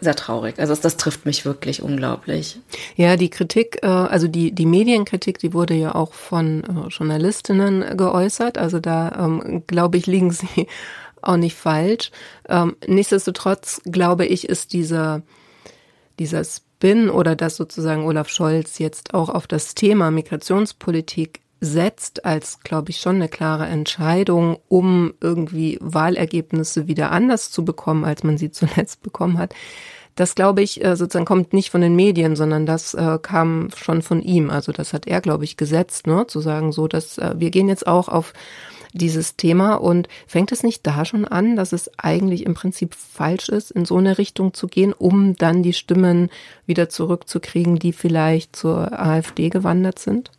sehr 0.00 0.14
traurig. 0.14 0.58
Also 0.58 0.72
das, 0.72 0.80
das, 0.80 0.96
trifft 0.96 1.26
mich 1.26 1.44
wirklich 1.44 1.82
unglaublich. 1.82 2.58
Ja, 2.96 3.16
die 3.16 3.30
Kritik, 3.30 3.78
äh, 3.82 3.86
also 3.86 4.28
die, 4.28 4.52
die 4.52 4.66
Medienkritik, 4.66 5.38
die 5.38 5.52
wurde 5.52 5.74
ja 5.74 5.94
auch 5.94 6.12
von 6.12 6.64
äh, 6.64 6.88
Journalistinnen 6.88 7.96
geäußert. 7.96 8.58
Also 8.58 8.80
da, 8.80 9.24
ähm, 9.24 9.64
glaube 9.66 9.98
ich, 9.98 10.06
liegen 10.06 10.30
sie 10.30 10.66
auch 11.22 11.36
nicht 11.36 11.56
falsch. 11.56 12.10
Ähm, 12.48 12.76
nichtsdestotrotz, 12.86 13.80
glaube 13.84 14.26
ich, 14.26 14.48
ist 14.48 14.72
dieser, 14.72 15.22
dieser 16.18 16.44
Spin 16.44 17.10
oder 17.10 17.34
dass 17.34 17.56
sozusagen 17.56 18.04
Olaf 18.04 18.28
Scholz 18.28 18.78
jetzt 18.78 19.14
auch 19.14 19.28
auf 19.28 19.46
das 19.46 19.74
Thema 19.74 20.10
Migrationspolitik 20.10 21.40
setzt 21.60 22.24
als, 22.24 22.60
glaube 22.60 22.90
ich, 22.90 22.98
schon 22.98 23.16
eine 23.16 23.28
klare 23.28 23.66
Entscheidung, 23.66 24.58
um 24.68 25.14
irgendwie 25.20 25.78
Wahlergebnisse 25.80 26.86
wieder 26.86 27.10
anders 27.10 27.50
zu 27.50 27.64
bekommen, 27.64 28.04
als 28.04 28.22
man 28.22 28.38
sie 28.38 28.50
zuletzt 28.52 29.02
bekommen 29.02 29.38
hat. 29.38 29.54
Das, 30.14 30.34
glaube 30.34 30.62
ich, 30.62 30.84
äh, 30.84 30.96
sozusagen 30.96 31.26
kommt 31.26 31.52
nicht 31.52 31.70
von 31.70 31.80
den 31.80 31.94
Medien, 31.94 32.34
sondern 32.34 32.66
das 32.66 32.92
äh, 32.94 33.18
kam 33.22 33.68
schon 33.76 34.02
von 34.02 34.20
ihm. 34.20 34.50
Also 34.50 34.72
das 34.72 34.92
hat 34.92 35.06
er, 35.06 35.20
glaube 35.20 35.44
ich, 35.44 35.56
gesetzt, 35.56 36.08
ne? 36.08 36.26
zu 36.26 36.40
sagen, 36.40 36.72
so, 36.72 36.88
dass 36.88 37.18
äh, 37.18 37.34
wir 37.38 37.50
gehen 37.50 37.68
jetzt 37.68 37.86
auch 37.86 38.08
auf 38.08 38.32
dieses 38.92 39.36
Thema. 39.36 39.74
Und 39.74 40.08
fängt 40.26 40.50
es 40.50 40.64
nicht 40.64 40.86
da 40.86 41.04
schon 41.04 41.24
an, 41.24 41.54
dass 41.54 41.72
es 41.72 41.90
eigentlich 41.98 42.46
im 42.46 42.54
Prinzip 42.54 42.94
falsch 42.94 43.48
ist, 43.48 43.70
in 43.70 43.84
so 43.84 43.96
eine 43.96 44.18
Richtung 44.18 44.54
zu 44.54 44.66
gehen, 44.66 44.92
um 44.92 45.36
dann 45.36 45.62
die 45.62 45.72
Stimmen 45.72 46.30
wieder 46.66 46.88
zurückzukriegen, 46.88 47.78
die 47.78 47.92
vielleicht 47.92 48.56
zur 48.56 48.98
AfD 48.98 49.50
gewandert 49.50 50.00
sind? 50.00 50.32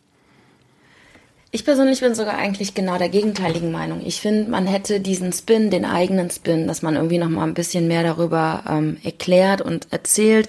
Ich 1.52 1.66
persönlich 1.66 2.02
bin 2.02 2.14
sogar 2.14 2.38
eigentlich 2.38 2.76
genau 2.76 3.00
der 3.00 3.10
gegenteiligen 3.10 3.72
Meinung. 3.72 4.02
Ich 4.06 4.22
finde, 4.22 4.52
man 4.52 4.68
hätte 4.68 5.00
diesen 5.00 5.34
Spin, 5.34 5.72
den 5.72 5.84
eigenen 5.84 6.30
Spin, 6.30 6.68
dass 6.68 6.84
man 6.84 6.96
irgendwie 6.96 7.18
noch 7.18 7.30
mal 7.30 7.44
ein 7.44 7.56
bisschen 7.56 7.88
mehr 7.88 8.04
darüber 8.04 8.64
ähm, 8.70 8.98
erklärt 9.04 9.62
und 9.62 9.88
erzählt, 9.92 10.48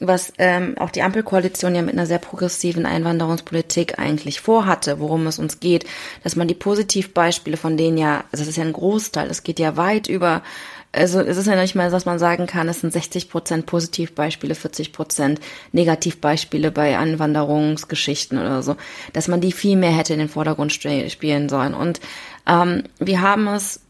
was 0.00 0.32
ähm, 0.38 0.76
auch 0.78 0.88
die 0.88 1.02
Ampelkoalition 1.02 1.74
ja 1.74 1.82
mit 1.82 1.94
einer 1.94 2.06
sehr 2.06 2.18
progressiven 2.18 2.86
Einwanderungspolitik 2.86 3.98
eigentlich 3.98 4.40
vorhatte, 4.40 5.00
worum 5.00 5.26
es 5.26 5.38
uns 5.38 5.60
geht, 5.60 5.84
dass 6.22 6.34
man 6.34 6.48
die 6.48 6.54
Positivbeispiele 6.54 7.58
von 7.58 7.76
denen 7.76 7.98
ja, 7.98 8.24
also 8.32 8.42
das 8.42 8.48
ist 8.48 8.56
ja 8.56 8.64
ein 8.64 8.72
Großteil, 8.72 9.28
es 9.28 9.42
geht 9.42 9.58
ja 9.58 9.76
weit 9.76 10.08
über, 10.08 10.42
also 10.92 11.20
es 11.20 11.36
ist 11.36 11.46
ja 11.46 11.56
nicht 11.56 11.74
mal, 11.74 11.90
dass 11.90 12.06
man 12.06 12.18
sagen 12.18 12.46
kann, 12.46 12.68
es 12.68 12.80
sind 12.80 12.92
60 12.92 13.28
Prozent 13.28 13.66
Positivbeispiele, 13.66 14.54
40 14.54 14.92
Prozent 14.92 15.40
Negativbeispiele 15.72 16.70
bei 16.70 16.98
Einwanderungsgeschichten 16.98 18.38
oder 18.38 18.62
so, 18.62 18.76
dass 19.12 19.28
man 19.28 19.40
die 19.40 19.52
viel 19.52 19.76
mehr 19.76 19.90
hätte 19.90 20.14
in 20.14 20.18
den 20.18 20.28
Vordergrund 20.28 20.72
spielen 20.72 21.48
sollen. 21.48 21.74
Und 21.74 22.00
ähm, 22.46 22.84
wir 22.98 23.20
haben 23.20 23.48
es 23.48 23.80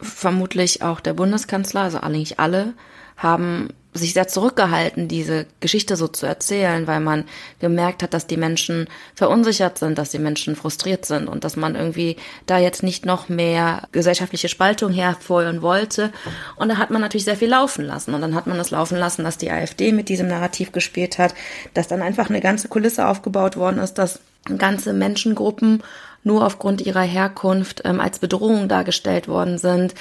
vermutlich 0.00 0.82
auch 0.82 1.00
der 1.00 1.14
Bundeskanzler, 1.14 1.82
also 1.82 1.98
eigentlich 1.98 2.38
alle, 2.38 2.74
haben 3.16 3.68
sich 3.94 4.14
sehr 4.14 4.26
zurückgehalten, 4.26 5.06
diese 5.06 5.46
Geschichte 5.60 5.96
so 5.96 6.08
zu 6.08 6.24
erzählen, 6.24 6.86
weil 6.86 7.00
man 7.00 7.24
gemerkt 7.60 8.02
hat, 8.02 8.14
dass 8.14 8.26
die 8.26 8.38
Menschen 8.38 8.88
verunsichert 9.14 9.78
sind, 9.78 9.98
dass 9.98 10.10
die 10.10 10.18
Menschen 10.18 10.56
frustriert 10.56 11.04
sind 11.04 11.28
und 11.28 11.44
dass 11.44 11.56
man 11.56 11.74
irgendwie 11.74 12.16
da 12.46 12.58
jetzt 12.58 12.82
nicht 12.82 13.04
noch 13.04 13.28
mehr 13.28 13.82
gesellschaftliche 13.92 14.48
Spaltung 14.48 14.92
hervorholen 14.92 15.60
wollte. 15.60 16.10
Und 16.56 16.70
da 16.70 16.78
hat 16.78 16.90
man 16.90 17.02
natürlich 17.02 17.24
sehr 17.24 17.36
viel 17.36 17.50
laufen 17.50 17.84
lassen. 17.84 18.14
Und 18.14 18.22
dann 18.22 18.34
hat 18.34 18.46
man 18.46 18.58
es 18.58 18.70
laufen 18.70 18.96
lassen, 18.96 19.24
dass 19.24 19.36
die 19.36 19.50
AfD 19.50 19.92
mit 19.92 20.08
diesem 20.08 20.28
Narrativ 20.28 20.72
gespielt 20.72 21.18
hat, 21.18 21.34
dass 21.74 21.88
dann 21.88 22.00
einfach 22.00 22.30
eine 22.30 22.40
ganze 22.40 22.68
Kulisse 22.68 23.06
aufgebaut 23.06 23.56
worden 23.56 23.78
ist, 23.78 23.94
dass 23.94 24.20
ganze 24.58 24.92
Menschengruppen 24.92 25.82
nur 26.24 26.46
aufgrund 26.46 26.80
ihrer 26.80 27.02
Herkunft 27.02 27.82
ähm, 27.84 28.00
als 28.00 28.18
Bedrohung 28.18 28.68
dargestellt 28.68 29.28
worden 29.28 29.58
sind, 29.58 29.94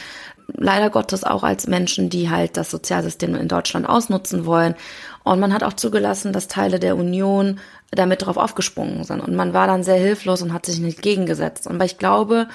leider 0.54 0.90
Gottes 0.90 1.24
auch 1.24 1.44
als 1.44 1.68
Menschen, 1.68 2.10
die 2.10 2.30
halt 2.30 2.58
das 2.58 2.72
Sozialsystem 2.72 3.36
in 3.36 3.48
Deutschland 3.48 3.88
ausnutzen 3.88 4.46
wollen. 4.46 4.76
Und 5.24 5.40
man 5.40 5.54
hat 5.54 5.64
auch 5.64 5.74
zugelassen, 5.74 6.34
dass 6.34 6.48
Teile 6.48 6.80
der 6.80 6.98
Union 6.98 7.60
damit 7.92 8.26
drauf 8.26 8.38
aufgesprungen 8.38 9.04
sind. 9.04 9.22
Und 9.22 9.36
man 9.36 9.54
war 9.54 9.68
dann 9.68 9.84
sehr 9.84 9.98
hilflos 9.98 10.42
und 10.42 10.54
hat 10.54 10.66
sich 10.66 10.80
nicht 10.80 11.02
gegengesetzt. 11.02 11.68
Aber 11.68 11.86
ich 11.86 11.98
glaube, 11.98 12.48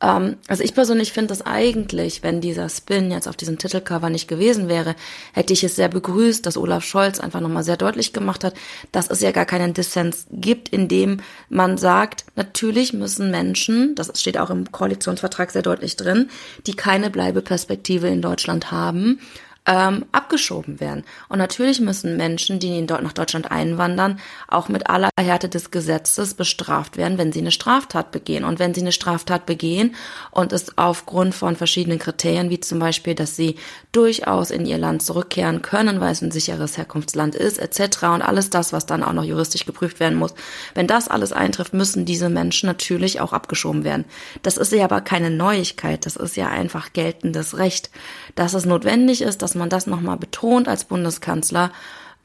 ähm, 0.00 0.36
also 0.48 0.62
ich 0.62 0.74
persönlich 0.74 1.12
finde 1.12 1.32
es 1.32 1.42
eigentlich, 1.42 2.22
wenn 2.22 2.40
dieser 2.40 2.68
Spin 2.68 3.10
jetzt 3.10 3.28
auf 3.28 3.36
diesem 3.36 3.58
Titelcover 3.58 4.10
nicht 4.10 4.28
gewesen 4.28 4.68
wäre, 4.68 4.94
hätte 5.32 5.52
ich 5.52 5.64
es 5.64 5.76
sehr 5.76 5.88
begrüßt, 5.88 6.44
dass 6.44 6.56
Olaf 6.56 6.84
Scholz 6.84 7.20
einfach 7.20 7.40
nochmal 7.40 7.62
sehr 7.62 7.76
deutlich 7.76 8.12
gemacht 8.12 8.44
hat, 8.44 8.54
dass 8.92 9.08
es 9.08 9.20
ja 9.20 9.32
gar 9.32 9.46
keinen 9.46 9.74
Dissens 9.74 10.26
gibt, 10.30 10.68
in 10.68 10.88
dem 10.88 11.20
man 11.48 11.78
sagt, 11.78 12.24
natürlich 12.36 12.92
müssen 12.92 13.30
Menschen, 13.30 13.94
das 13.94 14.20
steht 14.20 14.38
auch 14.38 14.50
im 14.50 14.70
Koalitionsvertrag 14.70 15.50
sehr 15.50 15.62
deutlich 15.62 15.96
drin, 15.96 16.28
die 16.66 16.74
keine 16.74 17.10
Bleibeperspektive 17.10 18.08
in 18.08 18.22
Deutschland 18.22 18.70
haben, 18.70 19.20
ähm, 19.66 20.06
abgeschoben 20.12 20.80
werden. 20.80 21.04
Und 21.28 21.38
natürlich 21.38 21.80
müssen 21.80 22.16
Menschen, 22.16 22.60
die 22.60 22.80
nach 22.82 23.12
Deutschland 23.12 23.50
einwandern, 23.50 24.20
auch 24.48 24.68
mit 24.68 24.88
aller 24.88 25.10
Härte 25.18 25.48
des 25.48 25.70
Gesetzes 25.70 26.34
bestraft 26.34 26.96
werden, 26.96 27.18
wenn 27.18 27.32
sie 27.32 27.40
eine 27.40 27.50
Straftat 27.50 28.12
begehen. 28.12 28.44
Und 28.44 28.58
wenn 28.58 28.74
sie 28.74 28.80
eine 28.80 28.92
Straftat 28.92 29.44
begehen 29.44 29.94
und 30.30 30.52
es 30.52 30.78
aufgrund 30.78 31.34
von 31.34 31.56
verschiedenen 31.56 31.98
Kriterien, 31.98 32.48
wie 32.50 32.60
zum 32.60 32.78
Beispiel, 32.78 33.14
dass 33.14 33.34
sie 33.34 33.56
durchaus 33.90 34.50
in 34.50 34.66
ihr 34.66 34.78
Land 34.78 35.02
zurückkehren 35.02 35.62
können, 35.62 36.00
weil 36.00 36.12
es 36.12 36.22
ein 36.22 36.30
sicheres 36.30 36.76
Herkunftsland 36.76 37.34
ist, 37.34 37.58
etc. 37.58 38.04
und 38.04 38.22
alles 38.22 38.50
das, 38.50 38.72
was 38.72 38.86
dann 38.86 39.02
auch 39.02 39.12
noch 39.12 39.24
juristisch 39.24 39.66
geprüft 39.66 39.98
werden 39.98 40.18
muss, 40.18 40.34
wenn 40.74 40.86
das 40.86 41.08
alles 41.08 41.32
eintrifft, 41.32 41.74
müssen 41.74 42.04
diese 42.04 42.28
Menschen 42.28 42.66
natürlich 42.66 43.20
auch 43.20 43.32
abgeschoben 43.32 43.82
werden. 43.82 44.04
Das 44.42 44.56
ist 44.56 44.72
ja 44.72 44.84
aber 44.84 45.00
keine 45.00 45.30
Neuigkeit, 45.30 46.06
das 46.06 46.14
ist 46.14 46.36
ja 46.36 46.48
einfach 46.48 46.92
geltendes 46.92 47.58
Recht. 47.58 47.90
Dass 48.34 48.54
es 48.54 48.64
notwendig 48.64 49.22
ist, 49.22 49.42
dass 49.42 49.55
man 49.56 49.70
das 49.70 49.86
nochmal 49.86 50.16
betont 50.16 50.68
als 50.68 50.84
Bundeskanzler, 50.84 51.72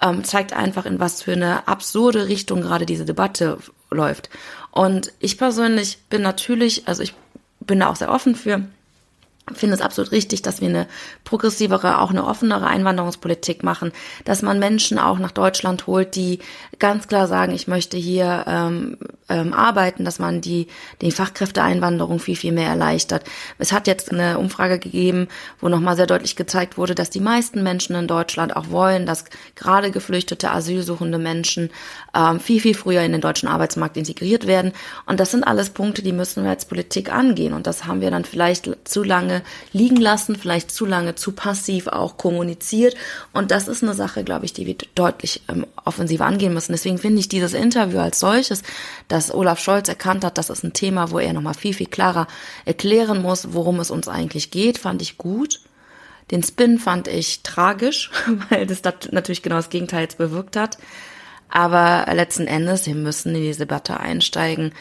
ähm, 0.02 0.24
zeigt 0.24 0.54
einfach, 0.54 0.86
in 0.86 1.00
was 1.00 1.22
für 1.22 1.34
eine 1.34 1.67
absurde 1.67 2.28
Richtung 2.28 2.62
gerade 2.62 2.86
diese 2.86 3.06
Debatte 3.06 3.58
läuft. 3.89 4.30
Und 4.72 5.13
ich 5.20 5.38
persönlich 5.38 6.00
bin 6.10 6.22
natürlich, 6.22 6.88
also 6.88 7.04
ich 7.04 7.13
bin 7.60 7.80
da 7.80 7.89
auch 7.89 7.96
sehr 7.96 8.12
offen 8.12 8.36
für, 8.36 8.63
finde 9.53 9.75
es 9.75 9.81
absolut 9.81 10.11
richtig, 10.11 10.41
dass 10.41 10.61
wir 10.61 10.69
eine 10.69 10.87
progressivere, 11.23 11.99
auch 11.99 12.09
eine 12.09 12.25
offenere 12.25 12.67
Einwanderungspolitik 12.67 13.63
machen, 13.63 13.91
dass 14.25 14.41
man 14.41 14.59
Menschen 14.59 14.99
auch 14.99 15.19
nach 15.19 15.31
Deutschland 15.31 15.87
holt, 15.87 16.15
die 16.15 16.39
ganz 16.79 17.07
klar 17.07 17.27
sagen, 17.27 17.53
ich 17.53 17.67
möchte 17.67 17.97
hier 17.97 18.45
ähm, 18.47 18.97
ähm, 19.29 19.53
arbeiten, 19.53 20.03
dass 20.05 20.19
man 20.19 20.41
die, 20.41 20.67
die 21.01 21.11
Fachkräfteeinwanderung 21.11 22.19
viel, 22.19 22.35
viel 22.35 22.51
mehr 22.51 22.67
erleichtert. 22.67 23.23
Es 23.57 23.71
hat 23.71 23.87
jetzt 23.87 24.11
eine 24.11 24.37
Umfrage 24.37 24.77
gegeben, 24.77 25.27
wo 25.59 25.69
nochmal 25.69 25.95
sehr 25.95 26.07
deutlich 26.07 26.35
gezeigt 26.35 26.77
wurde, 26.77 26.95
dass 26.95 27.09
die 27.09 27.19
meisten 27.19 27.63
Menschen 27.63 27.95
in 27.95 28.07
Deutschland 28.07 28.55
auch 28.55 28.69
wollen, 28.69 29.05
dass 29.05 29.25
gerade 29.55 29.91
geflüchtete, 29.91 30.51
asylsuchende 30.51 31.17
Menschen 31.17 31.69
ähm, 32.13 32.39
viel, 32.39 32.59
viel 32.59 32.75
früher 32.75 33.01
in 33.01 33.11
den 33.11 33.21
deutschen 33.21 33.47
Arbeitsmarkt 33.47 33.97
integriert 33.97 34.47
werden. 34.47 34.73
Und 35.05 35.19
das 35.19 35.31
sind 35.31 35.43
alles 35.43 35.69
Punkte, 35.69 36.01
die 36.01 36.13
müssen 36.13 36.43
wir 36.43 36.49
als 36.49 36.65
Politik 36.65 37.11
angehen. 37.11 37.53
Und 37.53 37.67
das 37.67 37.85
haben 37.85 38.01
wir 38.01 38.11
dann 38.11 38.25
vielleicht 38.25 38.69
zu 38.83 39.03
lange 39.03 39.40
liegen 39.73 39.97
lassen, 39.97 40.36
vielleicht 40.36 40.71
zu 40.71 40.86
lange 40.86 41.15
zu 41.15 41.32
passiv 41.32 41.88
auch 41.88 42.17
kommuniziert. 42.17 42.95
Und 43.34 43.51
das 43.51 43.67
ist 43.67 43.84
eine 43.84 43.93
Sache, 43.93 44.23
glaube 44.23 44.45
ich, 44.45 44.54
die 44.54 44.65
wir 44.65 44.75
deutlich 44.95 45.41
ähm, 45.49 45.65
offensiver 45.86 46.25
angehen 46.25 46.54
müssen. 46.54 46.71
Deswegen 46.71 46.97
finde 46.97 47.19
ich 47.19 47.30
dieses 47.30 47.54
Interview 47.54 47.99
als 47.99 48.19
solches, 48.19 48.63
dass 49.08 49.34
Olaf 49.34 49.60
Scholz 49.60 49.88
erkannt 49.89 50.23
hat, 50.23 50.38
das 50.38 50.49
ist 50.49 50.63
ein 50.63 50.73
Thema, 50.73 51.12
wo 51.12 51.19
er 51.19 51.34
nochmal 51.34 51.54
viel, 51.54 51.73
viel 51.73 51.88
klarer 51.88 52.27
erklären 52.65 53.21
muss, 53.21 53.54
worum 53.54 53.80
es 53.80 53.91
uns 53.91 54.08
eigentlich 54.08 54.51
geht, 54.51 54.77
fand 54.77 55.01
ich 55.01 55.17
gut. 55.17 55.62
Den 56.32 56.43
Spin 56.43 56.80
fand 56.80 57.08
ich 57.08 57.43
tragisch, 57.43 58.12
weil 58.49 58.65
das 58.65 58.82
natürlich 59.12 59.43
genau 59.43 59.58
das 59.58 59.69
Gegenteil 59.69 60.01
jetzt 60.01 60.17
bewirkt 60.17 60.56
hat. 60.56 60.77
Aber 61.49 62.06
letzten 62.13 62.47
Endes, 62.47 62.86
wir 62.86 62.95
müssen 62.95 63.36
in 63.36 63.41
diese 63.41 63.60
Debatte 63.60 63.99
einsteigen. 63.99 64.73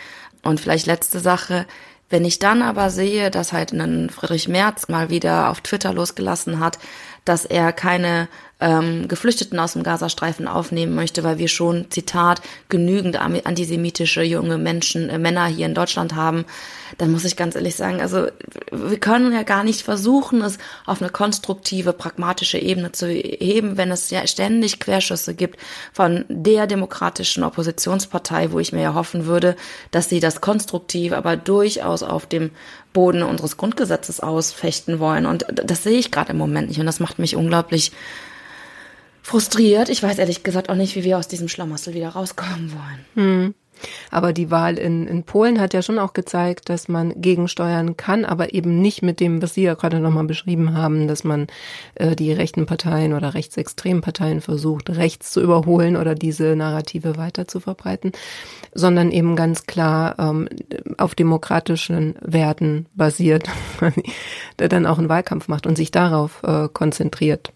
Und 0.43 0.61
vielleicht 0.61 0.87
letzte 0.87 1.19
Sache, 1.19 1.67
wenn 2.11 2.25
ich 2.25 2.39
dann 2.39 2.63
aber 2.63 2.91
sehe, 2.91 3.31
dass 3.31 3.53
halt 3.53 3.73
ein 3.73 4.11
Friedrich 4.11 4.49
Merz 4.49 4.89
mal 4.89 5.09
wieder 5.11 5.49
auf 5.49 5.61
Twitter 5.61 5.93
losgelassen 5.95 6.61
hat, 6.61 6.79
dass 7.25 7.45
er 7.45 7.73
keine 7.73 8.29
ähm, 8.61 9.09
Geflüchteten 9.09 9.59
aus 9.59 9.75
dem 9.75 9.83
Gazastreifen 9.83 10.49
aufnehmen 10.49 10.95
möchte, 10.95 11.23
weil 11.23 11.39
wir 11.39 11.49
schon, 11.49 11.91
Zitat, 11.91 12.43
genügend 12.69 13.17
antisemitische 13.17 14.23
junge 14.23 14.59
Menschen, 14.59 15.09
äh, 15.09 15.19
Männer 15.19 15.47
hier 15.47 15.67
in 15.67 15.75
Deutschland 15.75 16.15
haben, 16.15 16.45
dann 17.01 17.13
muss 17.13 17.25
ich 17.25 17.35
ganz 17.35 17.55
ehrlich 17.55 17.77
sagen, 17.77 18.03
also 18.03 18.27
wir 18.71 19.01
können 19.01 19.33
ja 19.33 19.43
gar 19.43 19.65
nicht 19.65 19.81
versuchen, 19.81 20.43
es 20.43 20.59
auf 20.85 21.01
eine 21.01 21.11
konstruktive, 21.11 21.95
pragmatische 21.95 22.59
Ebene 22.59 22.93
zu 22.93 23.09
heben, 23.09 23.79
wenn 23.79 23.91
es 23.91 24.11
ja 24.11 24.27
ständig 24.27 24.81
Querschüsse 24.81 25.35
gibt 25.35 25.59
von 25.95 26.27
der 26.29 26.67
demokratischen 26.67 27.43
Oppositionspartei, 27.43 28.53
wo 28.53 28.59
ich 28.59 28.75
mir 28.75 28.83
ja 28.83 28.95
hoffen 28.95 29.25
würde, 29.25 29.57
dass 29.91 30.11
sie 30.11 30.21
das 30.21 30.43
konstruktiv, 30.43 31.15
aber 31.15 31.39
durchaus 31.39 32.03
auf 32.03 32.27
dem 32.27 32.51
Boden 32.93 33.23
unseres 33.23 33.57
Grundgesetzes 33.57 34.21
ausfechten 34.21 34.99
wollen. 34.99 35.25
Und 35.25 35.47
das 35.49 35.85
sehe 35.85 35.99
ich 35.99 36.11
gerade 36.11 36.33
im 36.33 36.39
Moment 36.39 36.69
nicht. 36.69 36.81
Und 36.81 36.87
das 36.87 37.01
macht 37.01 37.19
mich 37.19 37.35
unglaublich 37.35 37.93
frustriert. 39.23 39.89
Ich 39.89 40.03
weiß 40.03 40.19
ehrlich 40.19 40.43
gesagt 40.43 40.69
auch 40.69 40.75
nicht, 40.75 40.97
wie 40.97 41.05
wir 41.05 41.17
aus 41.17 41.29
diesem 41.29 41.49
Schlamassel 41.49 41.95
wieder 41.95 42.11
rauskommen 42.11 42.73
wollen. 42.73 43.05
Hm. 43.15 43.55
Aber 44.11 44.33
die 44.33 44.51
Wahl 44.51 44.79
in, 44.79 45.07
in 45.07 45.23
Polen 45.23 45.61
hat 45.61 45.75
ja 45.75 45.83
schon 45.83 45.99
auch 45.99 46.13
gezeigt, 46.13 46.69
dass 46.69 46.89
man 46.89 47.21
gegensteuern 47.21 47.97
kann, 47.97 48.25
aber 48.25 48.55
eben 48.55 48.81
nicht 48.81 49.03
mit 49.03 49.21
dem, 49.21 49.41
was 49.43 49.55
Sie 49.55 49.63
ja 49.63 49.75
gerade 49.75 50.01
nochmal 50.01 50.25
beschrieben 50.25 50.77
haben, 50.77 51.09
dass 51.09 51.25
man 51.25 51.47
äh, 51.95 52.17
die 52.17 52.33
rechten 52.33 52.67
Parteien 52.67 53.13
oder 53.13 53.35
rechtsextremen 53.35 54.03
Parteien 54.03 54.41
versucht, 54.41 54.91
rechts 54.91 55.31
zu 55.31 55.41
überholen 55.41 55.97
oder 55.97 56.15
diese 56.15 56.57
Narrative 56.57 57.17
weiter 57.17 57.47
zu 57.47 57.61
verbreiten, 57.61 58.13
sondern 58.75 59.11
eben 59.11 59.37
ganz 59.37 59.67
klar 59.67 60.17
ähm, 60.19 60.49
auf 60.99 61.15
demokratischen 61.15 62.15
Werten 62.21 62.87
basiert, 62.95 63.49
der 64.59 64.69
dann 64.69 64.87
auch 64.87 64.99
einen 64.99 65.09
Wahlkampf 65.09 65.49
macht 65.49 65.67
und 65.67 65.77
sich 65.77 65.91
darauf 65.91 66.43
äh, 66.43 66.69
konzentriert. 66.73 67.53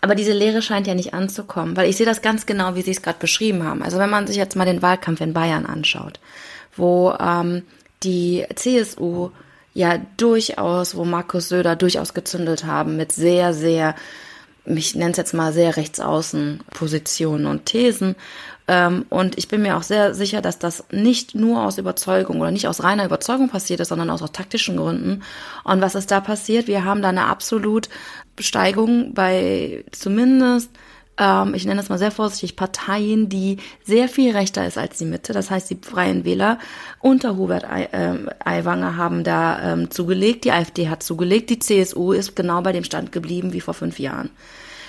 Aber 0.00 0.14
diese 0.14 0.32
Lehre 0.32 0.62
scheint 0.62 0.86
ja 0.86 0.94
nicht 0.94 1.14
anzukommen, 1.14 1.76
weil 1.76 1.88
ich 1.88 1.96
sehe 1.96 2.06
das 2.06 2.22
ganz 2.22 2.46
genau, 2.46 2.74
wie 2.74 2.82
Sie 2.82 2.90
es 2.90 3.02
gerade 3.02 3.18
beschrieben 3.18 3.64
haben. 3.64 3.82
Also 3.82 3.98
wenn 3.98 4.10
man 4.10 4.26
sich 4.26 4.36
jetzt 4.36 4.56
mal 4.56 4.64
den 4.64 4.82
Wahlkampf 4.82 5.20
in 5.20 5.32
Bayern 5.32 5.66
anschaut, 5.66 6.20
wo 6.76 7.14
ähm, 7.18 7.62
die 8.02 8.44
CSU 8.54 9.30
ja 9.74 9.98
durchaus, 10.16 10.96
wo 10.96 11.04
Markus 11.04 11.48
Söder 11.48 11.76
durchaus 11.76 12.14
gezündelt 12.14 12.64
haben 12.64 12.96
mit 12.96 13.12
sehr, 13.12 13.52
sehr 13.52 13.94
ich 14.66 14.94
nenne 14.94 15.12
es 15.12 15.16
jetzt 15.16 15.34
mal 15.34 15.52
sehr 15.52 15.76
rechtsaußen 15.76 16.60
Positionen 16.70 17.46
und 17.46 17.66
Thesen. 17.66 18.16
Ähm, 18.68 19.06
und 19.10 19.38
ich 19.38 19.48
bin 19.48 19.62
mir 19.62 19.76
auch 19.76 19.84
sehr 19.84 20.14
sicher, 20.14 20.42
dass 20.42 20.58
das 20.58 20.84
nicht 20.90 21.34
nur 21.34 21.62
aus 21.62 21.78
Überzeugung 21.78 22.40
oder 22.40 22.50
nicht 22.50 22.66
aus 22.66 22.82
reiner 22.82 23.04
Überzeugung 23.04 23.48
passiert 23.48 23.80
ist, 23.80 23.88
sondern 23.88 24.10
aus, 24.10 24.22
aus 24.22 24.32
taktischen 24.32 24.76
Gründen. 24.76 25.22
Und 25.62 25.80
was 25.80 25.94
ist 25.94 26.10
da 26.10 26.20
passiert? 26.20 26.66
Wir 26.66 26.84
haben 26.84 27.02
da 27.02 27.10
eine 27.10 27.26
absolut 27.26 27.88
Steigung 28.40 29.14
bei 29.14 29.84
zumindest 29.92 30.70
ähm, 31.18 31.54
ich 31.54 31.64
nenne 31.64 31.80
das 31.80 31.88
mal 31.88 31.98
sehr 31.98 32.10
vorsichtig, 32.10 32.56
Parteien, 32.56 33.28
die 33.28 33.58
sehr 33.84 34.08
viel 34.08 34.32
rechter 34.36 34.66
ist 34.66 34.78
als 34.78 34.98
die 34.98 35.04
Mitte. 35.04 35.32
Das 35.32 35.50
heißt, 35.50 35.70
die 35.70 35.78
Freien 35.80 36.24
Wähler 36.24 36.58
unter 37.00 37.36
Hubert 37.36 37.64
ähm, 37.92 38.28
Aiwanger 38.44 38.96
haben 38.96 39.24
da 39.24 39.72
ähm, 39.72 39.90
zugelegt, 39.90 40.44
die 40.44 40.52
AfD 40.52 40.88
hat 40.88 41.02
zugelegt, 41.02 41.50
die 41.50 41.58
CSU 41.58 42.12
ist 42.12 42.36
genau 42.36 42.60
bei 42.62 42.72
dem 42.72 42.84
Stand 42.84 43.12
geblieben 43.12 43.52
wie 43.52 43.60
vor 43.60 43.74
fünf 43.74 43.98
Jahren. 43.98 44.30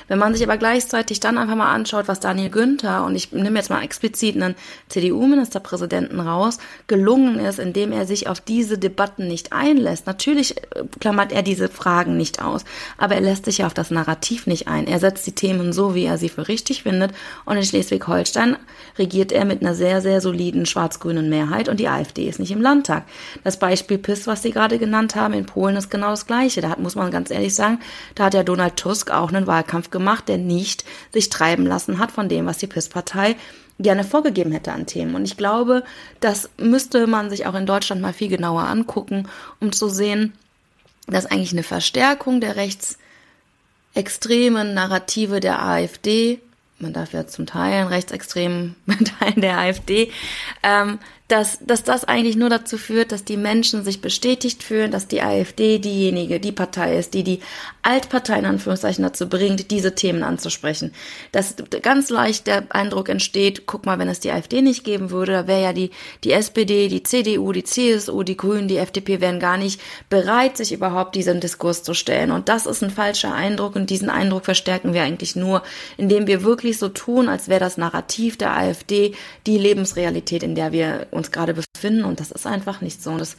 Wenn 0.08 0.20
man 0.20 0.34
sich 0.34 0.44
aber 0.44 0.58
gleichzeitig 0.58 1.20
dann 1.20 1.38
einfach 1.38 1.56
mal 1.56 1.74
anschaut, 1.74 2.08
was 2.08 2.20
Daniel 2.20 2.50
Günther, 2.50 3.04
und 3.04 3.16
ich 3.16 3.32
nehme 3.32 3.58
jetzt 3.58 3.70
mal 3.70 3.84
explizit 3.84 4.36
einen 4.36 4.56
CDU-Ministerpräsidenten 4.90 6.20
raus, 6.20 6.60
gelungen 6.88 7.40
ist, 7.40 7.60
indem 7.60 7.92
er 7.92 8.06
sich 8.06 8.28
auf 8.28 8.40
diese 8.40 8.78
Debatten 8.78 9.28
nicht 9.28 9.54
einlässt. 9.54 10.08
Natürlich 10.08 10.58
äh, 10.58 10.84
klammert 11.00 11.32
er 11.32 11.44
diese 11.44 11.68
Fragen 11.68 12.18
nicht 12.18 12.42
aus, 12.42 12.64
aber 12.98 13.16
er 13.16 13.22
lässt 13.22 13.46
sich 13.46 13.60
ja 13.60 13.68
auf 13.68 13.74
das 13.74 13.92
Narrativ 13.92 14.48
nicht 14.48 14.68
ein. 14.68 14.88
Er 14.88 15.00
setzt 15.00 15.28
die 15.28 15.34
Themen 15.34 15.74
so, 15.74 15.96
wie 15.96 16.06
er 16.06 16.18
sie 16.18 16.30
für 16.30 16.48
richtig 16.48 16.84
findet. 16.84 17.12
Und 17.46 17.58
in 17.58 17.64
Schleswig-Holstein 17.64 18.58
regiert 18.98 19.32
er 19.32 19.46
mit 19.46 19.62
einer 19.62 19.76
sehr, 19.76 20.02
sehr 20.02 20.22
soliden 20.22 20.66
schwarz-grünen 20.66 21.30
Mehrheit 21.30 21.70
und 21.70 21.80
die 21.80 21.88
AfD 21.88 22.28
ist 22.28 22.40
nicht 22.40 22.52
im 22.52 22.62
Landtag. 22.62 23.04
Das 23.44 23.60
Beispiel 23.60 23.98
PIS, 23.98 24.28
was 24.28 24.42
Sie 24.42 24.52
gerade 24.52 24.80
genannt 24.80 25.16
haben, 25.16 25.34
in 25.34 25.46
Polen 25.46 25.76
ist 25.76 25.90
genau 25.90 26.10
das 26.10 26.26
Gleiche. 26.26 26.62
Da 26.62 26.70
hat, 26.70 26.80
muss 26.80 26.96
man 26.96 27.12
ganz 27.12 27.32
ehrlich 27.32 27.56
sagen, 27.56 27.80
da 28.16 28.26
hat 28.26 28.34
ja 28.34 28.44
Donald 28.44 28.78
Tusk 28.78 29.12
auch 29.12 29.30
einen 29.30 29.48
Wahlkampf 29.48 29.90
gemacht, 29.98 30.30
der 30.30 30.38
nicht 30.38 30.86
sich 31.12 31.30
treiben 31.30 31.66
lassen 31.66 32.00
hat 32.00 32.12
von 32.12 32.30
dem, 32.30 32.46
was 32.46 32.60
die 32.60 32.68
PIS-Partei 32.68 33.36
gerne 33.80 34.04
vorgegeben 34.04 34.52
hätte 34.52 34.72
an 34.72 34.86
Themen. 34.86 35.16
Und 35.16 35.26
ich 35.26 35.38
glaube, 35.38 35.84
das 36.20 36.52
müsste 36.58 37.08
man 37.08 37.30
sich 37.30 37.46
auch 37.46 37.56
in 37.56 37.66
Deutschland 37.66 38.02
mal 38.02 38.12
viel 38.14 38.28
genauer 38.30 38.64
angucken, 38.64 39.30
um 39.60 39.72
zu 39.72 39.88
sehen, 39.90 40.34
dass 41.08 41.26
eigentlich 41.26 41.54
eine 41.54 41.64
Verstärkung 41.64 42.42
der 42.42 42.58
rechtsextremen 42.58 44.74
Narrative 44.74 45.40
der 45.40 45.64
AfD, 45.64 46.42
man 46.80 46.92
darf 46.94 47.14
ja 47.14 47.28
zum 47.28 47.46
Teil 47.46 47.74
einen 47.74 47.88
rechtsextremen 47.88 48.76
Teil 49.20 49.34
der 49.34 49.60
AfD, 49.60 50.12
ähm, 50.64 50.98
dass, 51.28 51.60
dass 51.60 51.84
das 51.84 52.06
eigentlich 52.06 52.38
nur 52.38 52.50
dazu 52.50 52.78
führt, 52.78 53.12
dass 53.12 53.26
die 53.26 53.36
Menschen 53.36 53.84
sich 53.84 54.00
bestätigt 54.00 54.64
fühlen, 54.64 54.92
dass 54.92 55.08
die 55.08 55.22
AfD 55.22 55.78
diejenige, 55.78 56.40
die 56.40 56.54
Partei 56.54 56.98
ist, 56.98 57.14
die 57.14 57.24
die 57.24 57.42
Altpartei 57.82 58.40
in 58.40 58.46
Anführungszeichen 58.46 59.04
dazu 59.04 59.28
bringt, 59.28 59.72
diese 59.72 59.94
Themen 59.94 60.24
anzusprechen. 60.24 60.94
Dass 61.34 61.56
ganz 61.82 62.10
leicht 62.10 62.48
der 62.48 62.64
Eindruck 62.70 63.10
entsteht, 63.10 63.66
guck 63.66 63.86
mal, 63.86 64.00
wenn 64.00 64.08
es 64.08 64.22
die 64.22 64.32
AfD 64.32 64.62
nicht 64.62 64.86
geben 64.86 65.12
würde, 65.12 65.34
da 65.34 65.48
wäre 65.48 65.64
ja 65.64 65.74
die, 65.74 65.92
die 66.24 66.32
SPD, 66.32 66.88
die 66.88 67.04
CDU, 67.04 67.52
die 67.52 67.64
CSU, 67.64 68.24
die 68.24 68.38
Grünen, 68.38 68.70
die 68.70 68.78
FDP 68.78 69.20
wären 69.20 69.42
gar 69.42 69.58
nicht 69.58 69.82
bereit, 70.10 70.56
sich 70.56 70.72
überhaupt 70.72 71.16
diesen 71.16 71.42
Diskurs 71.42 71.84
zu 71.84 71.94
stellen. 71.94 72.32
Und 72.32 72.48
das 72.48 72.66
ist 72.66 72.84
ein 72.84 72.90
falscher 72.90 73.34
Eindruck 73.34 73.76
und 73.76 73.90
diesen 73.90 74.10
Eindruck 74.10 74.46
verstärken 74.46 74.94
wir 74.94 75.04
eigentlich 75.04 75.36
nur, 75.36 75.62
indem 75.98 76.28
wir 76.28 76.44
wirklich 76.44 76.78
so 76.78 76.88
tun, 76.88 77.28
als 77.28 77.50
wäre 77.50 77.60
das 77.60 77.78
Narrativ 77.78 78.38
der 78.38 78.56
AfD 78.56 79.14
die 79.46 79.58
Lebensrealität, 79.58 80.44
in 80.44 80.56
der 80.56 80.72
wir 80.72 81.08
uns 81.18 81.32
gerade 81.32 81.54
befinden 81.54 82.06
und 82.06 82.20
das 82.20 82.32
ist 82.32 82.48
einfach 82.48 82.82
nicht 82.82 83.04
so. 83.04 83.12
Und 83.12 83.20
das, 83.20 83.36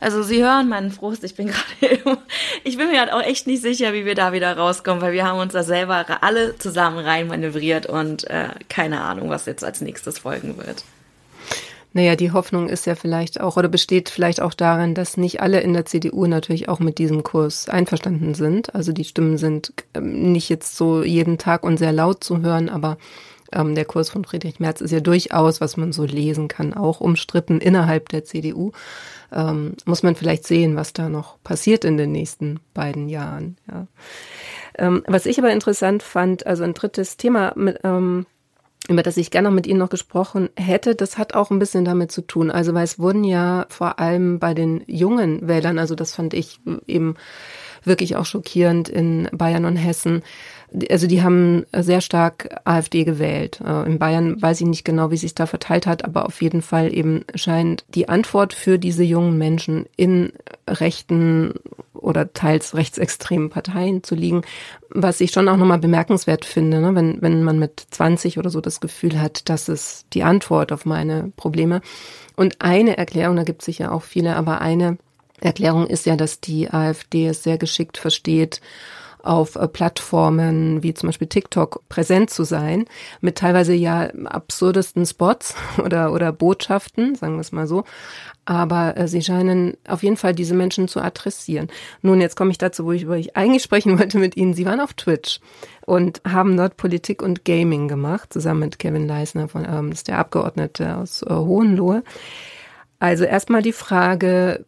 also 0.00 0.22
Sie 0.22 0.42
hören 0.42 0.68
meinen 0.68 0.90
Frust, 0.90 1.24
ich 1.24 1.34
bin 1.34 1.46
gerade, 1.80 2.18
ich 2.62 2.76
bin 2.76 2.88
mir 2.88 3.00
halt 3.00 3.12
auch 3.12 3.22
echt 3.22 3.46
nicht 3.46 3.62
sicher, 3.62 3.92
wie 3.92 4.04
wir 4.04 4.14
da 4.14 4.32
wieder 4.32 4.56
rauskommen, 4.56 5.02
weil 5.02 5.12
wir 5.12 5.24
haben 5.24 5.40
uns 5.40 5.52
da 5.52 5.62
selber 5.62 6.06
alle 6.22 6.56
zusammen 6.58 6.98
rein 6.98 7.26
manövriert 7.26 7.86
und 7.86 8.24
äh, 8.30 8.48
keine 8.68 9.00
Ahnung, 9.00 9.30
was 9.30 9.46
jetzt 9.46 9.64
als 9.64 9.80
nächstes 9.80 10.20
folgen 10.20 10.56
wird. 10.58 10.84
Naja, 11.96 12.16
die 12.16 12.32
Hoffnung 12.32 12.68
ist 12.68 12.86
ja 12.86 12.96
vielleicht 12.96 13.40
auch 13.40 13.56
oder 13.56 13.68
besteht 13.68 14.08
vielleicht 14.08 14.42
auch 14.42 14.52
darin, 14.52 14.96
dass 14.96 15.16
nicht 15.16 15.40
alle 15.40 15.60
in 15.60 15.74
der 15.74 15.86
CDU 15.86 16.26
natürlich 16.26 16.68
auch 16.68 16.80
mit 16.80 16.98
diesem 16.98 17.22
Kurs 17.22 17.68
einverstanden 17.68 18.34
sind. 18.34 18.74
Also 18.74 18.92
die 18.92 19.04
Stimmen 19.04 19.38
sind 19.38 19.72
ähm, 19.94 20.32
nicht 20.32 20.48
jetzt 20.48 20.76
so 20.76 21.04
jeden 21.04 21.38
Tag 21.38 21.62
und 21.62 21.76
sehr 21.76 21.92
laut 21.92 22.24
zu 22.24 22.42
hören, 22.42 22.68
aber 22.68 22.98
ähm, 23.54 23.74
der 23.74 23.84
Kurs 23.84 24.10
von 24.10 24.24
Friedrich 24.24 24.60
Merz 24.60 24.80
ist 24.80 24.90
ja 24.90 25.00
durchaus, 25.00 25.60
was 25.60 25.76
man 25.76 25.92
so 25.92 26.04
lesen 26.04 26.48
kann, 26.48 26.74
auch 26.74 27.00
umstritten 27.00 27.60
innerhalb 27.60 28.08
der 28.10 28.24
CDU. 28.24 28.72
Ähm, 29.32 29.74
muss 29.84 30.02
man 30.02 30.14
vielleicht 30.14 30.46
sehen, 30.46 30.76
was 30.76 30.92
da 30.92 31.08
noch 31.08 31.42
passiert 31.42 31.84
in 31.84 31.96
den 31.96 32.12
nächsten 32.12 32.60
beiden 32.74 33.08
Jahren. 33.08 33.56
Ja. 33.70 33.86
Ähm, 34.76 35.02
was 35.06 35.26
ich 35.26 35.38
aber 35.38 35.52
interessant 35.52 36.02
fand, 36.02 36.46
also 36.46 36.64
ein 36.64 36.74
drittes 36.74 37.16
Thema, 37.16 37.52
mit, 37.56 37.80
ähm, 37.84 38.26
über 38.88 39.02
das 39.02 39.16
ich 39.16 39.30
gerne 39.30 39.48
noch 39.48 39.54
mit 39.54 39.66
Ihnen 39.66 39.78
noch 39.78 39.88
gesprochen 39.88 40.50
hätte, 40.56 40.94
das 40.94 41.16
hat 41.16 41.34
auch 41.34 41.50
ein 41.50 41.58
bisschen 41.58 41.84
damit 41.84 42.12
zu 42.12 42.20
tun. 42.20 42.50
Also 42.50 42.74
weil 42.74 42.84
es 42.84 42.98
wurden 42.98 43.24
ja 43.24 43.66
vor 43.70 43.98
allem 43.98 44.38
bei 44.38 44.52
den 44.52 44.84
jungen 44.86 45.48
Wählern, 45.48 45.78
also 45.78 45.94
das 45.94 46.14
fand 46.14 46.34
ich 46.34 46.60
eben 46.86 47.14
wirklich 47.82 48.16
auch 48.16 48.26
schockierend 48.26 48.88
in 48.88 49.28
Bayern 49.32 49.64
und 49.64 49.76
Hessen, 49.76 50.22
also 50.90 51.06
die 51.06 51.22
haben 51.22 51.64
sehr 51.72 52.00
stark 52.00 52.60
AfD 52.64 53.04
gewählt. 53.04 53.60
Äh, 53.64 53.86
in 53.86 53.98
Bayern 53.98 54.40
weiß 54.40 54.60
ich 54.60 54.66
nicht 54.66 54.84
genau, 54.84 55.10
wie 55.10 55.16
sich 55.16 55.34
da 55.34 55.46
verteilt 55.46 55.86
hat, 55.86 56.04
aber 56.04 56.26
auf 56.26 56.42
jeden 56.42 56.62
Fall 56.62 56.92
eben 56.92 57.24
scheint 57.34 57.84
die 57.88 58.08
Antwort 58.08 58.52
für 58.52 58.78
diese 58.78 59.04
jungen 59.04 59.38
Menschen 59.38 59.86
in 59.96 60.32
rechten 60.68 61.54
oder 61.92 62.32
teils 62.32 62.74
rechtsextremen 62.74 63.50
Parteien 63.50 64.02
zu 64.02 64.14
liegen, 64.14 64.42
was 64.90 65.20
ich 65.20 65.30
schon 65.30 65.48
auch 65.48 65.56
nochmal 65.56 65.78
bemerkenswert 65.78 66.44
finde, 66.44 66.80
ne? 66.80 66.94
wenn, 66.94 67.22
wenn 67.22 67.42
man 67.42 67.58
mit 67.58 67.84
20 67.90 68.38
oder 68.38 68.50
so 68.50 68.60
das 68.60 68.80
Gefühl 68.80 69.20
hat, 69.20 69.48
das 69.48 69.68
ist 69.68 70.06
die 70.12 70.22
Antwort 70.22 70.72
auf 70.72 70.84
meine 70.84 71.32
Probleme. 71.36 71.80
Und 72.36 72.60
eine 72.60 72.96
Erklärung, 72.98 73.36
da 73.36 73.44
gibt 73.44 73.62
es 73.62 73.66
sicher 73.66 73.92
auch 73.92 74.02
viele, 74.02 74.36
aber 74.36 74.60
eine 74.60 74.98
Erklärung 75.40 75.86
ist 75.86 76.06
ja, 76.06 76.16
dass 76.16 76.40
die 76.40 76.70
AfD 76.70 77.26
es 77.26 77.42
sehr 77.42 77.58
geschickt 77.58 77.96
versteht, 77.96 78.60
auf 79.24 79.56
äh, 79.56 79.66
Plattformen 79.66 80.82
wie 80.82 80.94
zum 80.94 81.08
Beispiel 81.08 81.28
TikTok 81.28 81.88
präsent 81.88 82.30
zu 82.30 82.44
sein, 82.44 82.84
mit 83.20 83.36
teilweise 83.36 83.74
ja 83.74 84.08
absurdesten 84.26 85.06
Spots 85.06 85.54
oder, 85.84 86.12
oder 86.12 86.32
Botschaften, 86.32 87.14
sagen 87.14 87.34
wir 87.34 87.40
es 87.40 87.52
mal 87.52 87.66
so. 87.66 87.84
Aber 88.44 88.96
äh, 88.96 89.08
sie 89.08 89.22
scheinen 89.22 89.76
auf 89.88 90.02
jeden 90.02 90.18
Fall 90.18 90.34
diese 90.34 90.54
Menschen 90.54 90.86
zu 90.86 91.00
adressieren. 91.00 91.68
Nun, 92.02 92.20
jetzt 92.20 92.36
komme 92.36 92.50
ich 92.50 92.58
dazu, 92.58 92.84
wo 92.84 92.92
ich, 92.92 93.08
wo 93.08 93.12
ich 93.12 93.36
eigentlich 93.36 93.62
sprechen 93.62 93.98
wollte 93.98 94.18
mit 94.18 94.36
Ihnen. 94.36 94.54
Sie 94.54 94.66
waren 94.66 94.80
auf 94.80 94.92
Twitch 94.94 95.40
und 95.86 96.20
haben 96.28 96.56
dort 96.56 96.76
Politik 96.76 97.22
und 97.22 97.44
Gaming 97.44 97.88
gemacht, 97.88 98.32
zusammen 98.32 98.60
mit 98.60 98.78
Kevin 98.78 99.08
Leisner, 99.08 99.48
von, 99.48 99.64
ähm, 99.64 99.90
das 99.90 100.00
ist 100.00 100.08
der 100.08 100.18
Abgeordnete 100.18 100.96
aus 100.96 101.22
äh, 101.22 101.30
Hohenlohe. 101.30 102.02
Also 102.98 103.24
erstmal 103.24 103.62
die 103.62 103.72
Frage, 103.72 104.64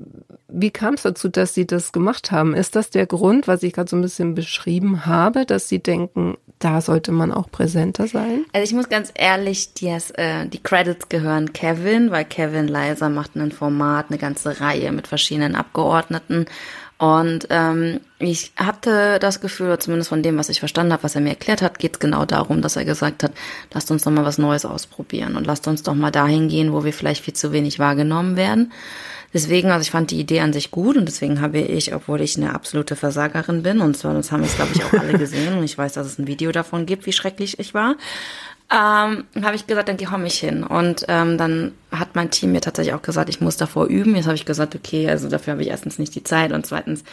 wie 0.48 0.70
kam 0.70 0.94
es 0.94 1.02
dazu, 1.02 1.28
dass 1.28 1.54
Sie 1.54 1.66
das 1.66 1.92
gemacht 1.92 2.30
haben? 2.30 2.54
Ist 2.54 2.76
das 2.76 2.90
der 2.90 3.06
Grund, 3.06 3.48
was 3.48 3.62
ich 3.62 3.72
gerade 3.72 3.90
so 3.90 3.96
ein 3.96 4.02
bisschen 4.02 4.34
beschrieben 4.34 5.06
habe, 5.06 5.44
dass 5.44 5.68
Sie 5.68 5.82
denken, 5.82 6.36
da 6.58 6.80
sollte 6.80 7.12
man 7.12 7.32
auch 7.32 7.50
präsenter 7.50 8.06
sein? 8.06 8.44
Also 8.52 8.64
ich 8.64 8.74
muss 8.74 8.88
ganz 8.88 9.12
ehrlich, 9.14 9.74
die, 9.74 9.88
äh, 9.88 10.46
die 10.46 10.62
Credits 10.62 11.08
gehören 11.08 11.52
Kevin, 11.52 12.10
weil 12.10 12.24
Kevin 12.24 12.68
Leiser 12.68 13.08
macht 13.08 13.36
ein 13.36 13.52
Format, 13.52 14.06
eine 14.08 14.18
ganze 14.18 14.60
Reihe 14.60 14.92
mit 14.92 15.06
verschiedenen 15.06 15.54
Abgeordneten 15.54 16.46
und 16.98 17.48
ähm, 17.50 18.00
ich 18.18 18.52
hatte 18.56 19.18
das 19.18 19.40
Gefühl, 19.40 19.78
zumindest 19.78 20.08
von 20.08 20.22
dem, 20.22 20.38
was 20.38 20.48
ich 20.48 20.60
verstanden 20.60 20.94
habe, 20.94 21.02
was 21.02 21.14
er 21.14 21.20
mir 21.20 21.30
erklärt 21.30 21.60
hat, 21.60 21.78
geht 21.78 21.94
es 21.94 21.98
genau 21.98 22.24
darum, 22.24 22.62
dass 22.62 22.76
er 22.76 22.86
gesagt 22.86 23.22
hat, 23.22 23.32
lasst 23.74 23.90
uns 23.90 24.04
doch 24.04 24.10
mal 24.10 24.24
was 24.24 24.38
Neues 24.38 24.64
ausprobieren 24.64 25.36
und 25.36 25.46
lasst 25.46 25.68
uns 25.68 25.82
doch 25.82 25.94
mal 25.94 26.10
dahin 26.10 26.48
gehen, 26.48 26.72
wo 26.72 26.84
wir 26.84 26.94
vielleicht 26.94 27.22
viel 27.22 27.34
zu 27.34 27.52
wenig 27.52 27.78
wahrgenommen 27.78 28.36
werden. 28.36 28.72
Deswegen, 29.34 29.70
also 29.70 29.82
ich 29.82 29.90
fand 29.90 30.10
die 30.10 30.20
Idee 30.20 30.40
an 30.40 30.54
sich 30.54 30.70
gut 30.70 30.96
und 30.96 31.04
deswegen 31.04 31.42
habe 31.42 31.58
ich, 31.58 31.94
obwohl 31.94 32.22
ich 32.22 32.38
eine 32.38 32.54
absolute 32.54 32.96
Versagerin 32.96 33.62
bin, 33.62 33.82
und 33.82 33.94
zwar, 33.94 34.14
das 34.14 34.32
haben 34.32 34.42
jetzt, 34.42 34.56
glaube 34.56 34.70
ich, 34.74 34.82
auch 34.82 34.94
alle 34.94 35.12
gesehen 35.18 35.58
und 35.58 35.64
ich 35.64 35.76
weiß, 35.76 35.92
dass 35.92 36.06
es 36.06 36.18
ein 36.18 36.26
Video 36.26 36.52
davon 36.52 36.86
gibt, 36.86 37.04
wie 37.04 37.12
schrecklich 37.12 37.58
ich 37.58 37.74
war, 37.74 37.96
ähm, 38.68 39.24
habe 39.44 39.54
ich 39.54 39.66
gesagt, 39.66 39.88
dann 39.88 39.96
komm 39.96 40.24
ich 40.24 40.38
hin. 40.38 40.64
Und 40.64 41.04
ähm, 41.08 41.38
dann 41.38 41.72
hat 41.92 42.14
mein 42.14 42.30
Team 42.30 42.52
mir 42.52 42.60
tatsächlich 42.60 42.94
auch 42.94 43.02
gesagt, 43.02 43.28
ich 43.28 43.40
muss 43.40 43.56
davor 43.56 43.86
üben. 43.86 44.16
Jetzt 44.16 44.26
habe 44.26 44.34
ich 44.34 44.44
gesagt, 44.44 44.74
okay, 44.74 45.08
also 45.08 45.28
dafür 45.28 45.52
habe 45.52 45.62
ich 45.62 45.68
erstens 45.68 45.98
nicht 45.98 46.14
die 46.14 46.24
Zeit 46.24 46.52
und 46.52 46.66
zweitens 46.66 47.04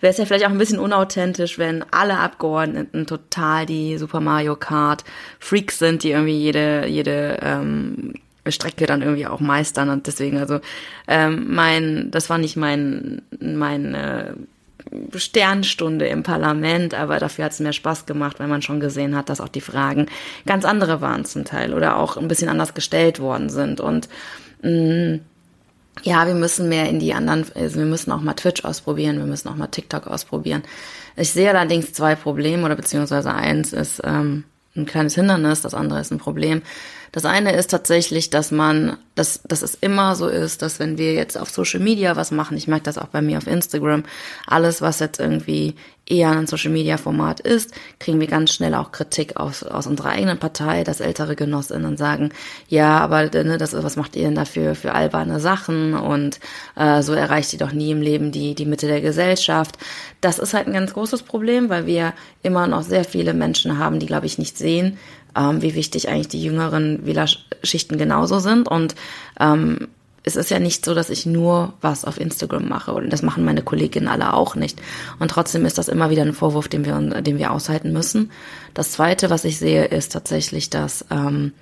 wäre 0.00 0.10
es 0.10 0.18
ja 0.18 0.26
vielleicht 0.26 0.44
auch 0.46 0.50
ein 0.50 0.58
bisschen 0.58 0.78
unauthentisch, 0.78 1.58
wenn 1.58 1.84
alle 1.90 2.18
Abgeordneten 2.18 3.06
total 3.06 3.66
die 3.66 3.98
Super 3.98 4.20
Mario 4.20 4.56
Kart 4.56 5.04
Freaks 5.38 5.78
sind, 5.78 6.02
die 6.02 6.10
irgendwie 6.10 6.38
jede 6.38 6.86
jede 6.86 7.38
ähm, 7.40 8.14
Strecke 8.48 8.86
dann 8.86 9.02
irgendwie 9.02 9.26
auch 9.26 9.40
meistern 9.40 9.88
und 9.88 10.06
deswegen 10.06 10.38
also 10.38 10.60
ähm, 11.08 11.46
mein 11.48 12.10
das 12.10 12.30
war 12.30 12.38
nicht 12.38 12.56
mein 12.56 13.22
mein 13.40 13.94
äh, 13.94 14.32
Sternstunde 15.14 16.06
im 16.06 16.22
Parlament, 16.22 16.94
aber 16.94 17.18
dafür 17.18 17.46
hat 17.46 17.52
es 17.52 17.60
mehr 17.60 17.72
Spaß 17.72 18.06
gemacht, 18.06 18.38
weil 18.38 18.48
man 18.48 18.62
schon 18.62 18.80
gesehen 18.80 19.16
hat, 19.16 19.28
dass 19.28 19.40
auch 19.40 19.48
die 19.48 19.60
Fragen 19.60 20.06
ganz 20.46 20.64
andere 20.64 21.00
waren 21.00 21.24
zum 21.24 21.44
Teil 21.44 21.74
oder 21.74 21.96
auch 21.96 22.16
ein 22.16 22.28
bisschen 22.28 22.48
anders 22.48 22.74
gestellt 22.74 23.18
worden 23.20 23.48
sind. 23.48 23.80
Und 23.80 24.08
mh, 24.62 24.70
mm, 24.70 25.20
ja, 26.02 26.26
wir 26.26 26.34
müssen 26.34 26.68
mehr 26.68 26.88
in 26.88 26.98
die 26.98 27.14
anderen, 27.14 27.46
also 27.54 27.78
wir 27.78 27.86
müssen 27.86 28.12
auch 28.12 28.20
mal 28.20 28.34
Twitch 28.34 28.64
ausprobieren, 28.64 29.18
wir 29.18 29.24
müssen 29.24 29.48
auch 29.48 29.56
mal 29.56 29.68
TikTok 29.68 30.06
ausprobieren. 30.06 30.62
Ich 31.16 31.30
sehe 31.30 31.48
allerdings 31.48 31.92
zwei 31.92 32.14
Probleme 32.14 32.64
oder 32.64 32.76
beziehungsweise 32.76 33.32
eins 33.32 33.72
ist 33.72 34.02
ähm, 34.04 34.44
ein 34.76 34.86
kleines 34.86 35.14
Hindernis, 35.14 35.62
das 35.62 35.74
andere 35.74 36.00
ist 36.00 36.12
ein 36.12 36.18
Problem. 36.18 36.62
Das 37.12 37.24
eine 37.24 37.54
ist 37.54 37.70
tatsächlich, 37.70 38.30
dass 38.30 38.50
man, 38.50 38.96
dass, 39.14 39.40
dass 39.44 39.62
es 39.62 39.74
immer 39.74 40.16
so 40.16 40.28
ist, 40.28 40.62
dass 40.62 40.78
wenn 40.78 40.98
wir 40.98 41.14
jetzt 41.14 41.38
auf 41.38 41.50
Social 41.50 41.80
Media 41.80 42.16
was 42.16 42.30
machen, 42.30 42.56
ich 42.56 42.68
merke 42.68 42.84
das 42.84 42.98
auch 42.98 43.08
bei 43.08 43.22
mir 43.22 43.38
auf 43.38 43.46
Instagram, 43.46 44.04
alles, 44.46 44.82
was 44.82 45.00
jetzt 45.00 45.20
irgendwie 45.20 45.74
eher 46.08 46.30
ein 46.30 46.46
Social 46.46 46.70
Media 46.70 46.96
Format 46.96 47.40
ist, 47.40 47.72
kriegen 47.98 48.20
wir 48.20 48.28
ganz 48.28 48.52
schnell 48.52 48.74
auch 48.74 48.92
Kritik 48.92 49.36
aus, 49.36 49.62
aus 49.64 49.86
unserer 49.86 50.10
eigenen 50.10 50.38
Partei, 50.38 50.84
dass 50.84 51.00
ältere 51.00 51.34
Genossinnen 51.34 51.96
sagen, 51.96 52.30
ja, 52.68 52.98
aber 52.98 53.24
ne, 53.24 53.58
das, 53.58 53.72
was 53.74 53.96
macht 53.96 54.14
ihr 54.14 54.22
denn 54.22 54.36
dafür 54.36 54.74
für 54.74 54.92
alberne 54.92 55.40
Sachen 55.40 55.94
und 55.94 56.38
äh, 56.76 57.02
so 57.02 57.12
erreicht 57.12 57.52
ihr 57.52 57.58
doch 57.58 57.72
nie 57.72 57.90
im 57.90 58.00
Leben 58.00 58.30
die, 58.30 58.54
die 58.54 58.66
Mitte 58.66 58.86
der 58.86 59.00
Gesellschaft. 59.00 59.78
Das 60.20 60.38
ist 60.38 60.54
halt 60.54 60.68
ein 60.68 60.74
ganz 60.74 60.92
großes 60.92 61.24
Problem, 61.24 61.68
weil 61.68 61.86
wir 61.86 62.14
immer 62.42 62.66
noch 62.68 62.82
sehr 62.82 63.04
viele 63.04 63.34
Menschen 63.34 63.78
haben, 63.78 63.98
die, 63.98 64.06
glaube 64.06 64.26
ich, 64.26 64.38
nicht 64.38 64.56
sehen, 64.56 64.98
ähm, 65.36 65.62
wie 65.62 65.74
wichtig 65.74 66.08
eigentlich 66.08 66.28
die 66.28 66.42
jüngeren 66.42 67.04
Wählerschichten 67.06 67.98
genauso 67.98 68.38
sind. 68.38 68.68
Und 68.68 68.94
ähm, 69.38 69.88
es 70.26 70.34
ist 70.34 70.50
ja 70.50 70.58
nicht 70.58 70.84
so, 70.84 70.92
dass 70.92 71.08
ich 71.08 71.24
nur 71.24 71.74
was 71.80 72.04
auf 72.04 72.18
Instagram 72.18 72.68
mache 72.68 72.92
und 72.92 73.10
das 73.12 73.22
machen 73.22 73.44
meine 73.44 73.62
Kolleginnen 73.62 74.08
alle 74.08 74.34
auch 74.34 74.56
nicht. 74.56 74.82
Und 75.20 75.30
trotzdem 75.30 75.64
ist 75.64 75.78
das 75.78 75.88
immer 75.88 76.10
wieder 76.10 76.22
ein 76.22 76.32
Vorwurf, 76.32 76.66
den 76.66 76.84
wir, 76.84 76.98
den 77.22 77.38
wir 77.38 77.52
aushalten 77.52 77.92
müssen. 77.92 78.32
Das 78.74 78.90
Zweite, 78.90 79.30
was 79.30 79.44
ich 79.44 79.58
sehe, 79.58 79.84
ist 79.84 80.12
tatsächlich, 80.12 80.68
dass 80.68 81.04
ähm, 81.12 81.52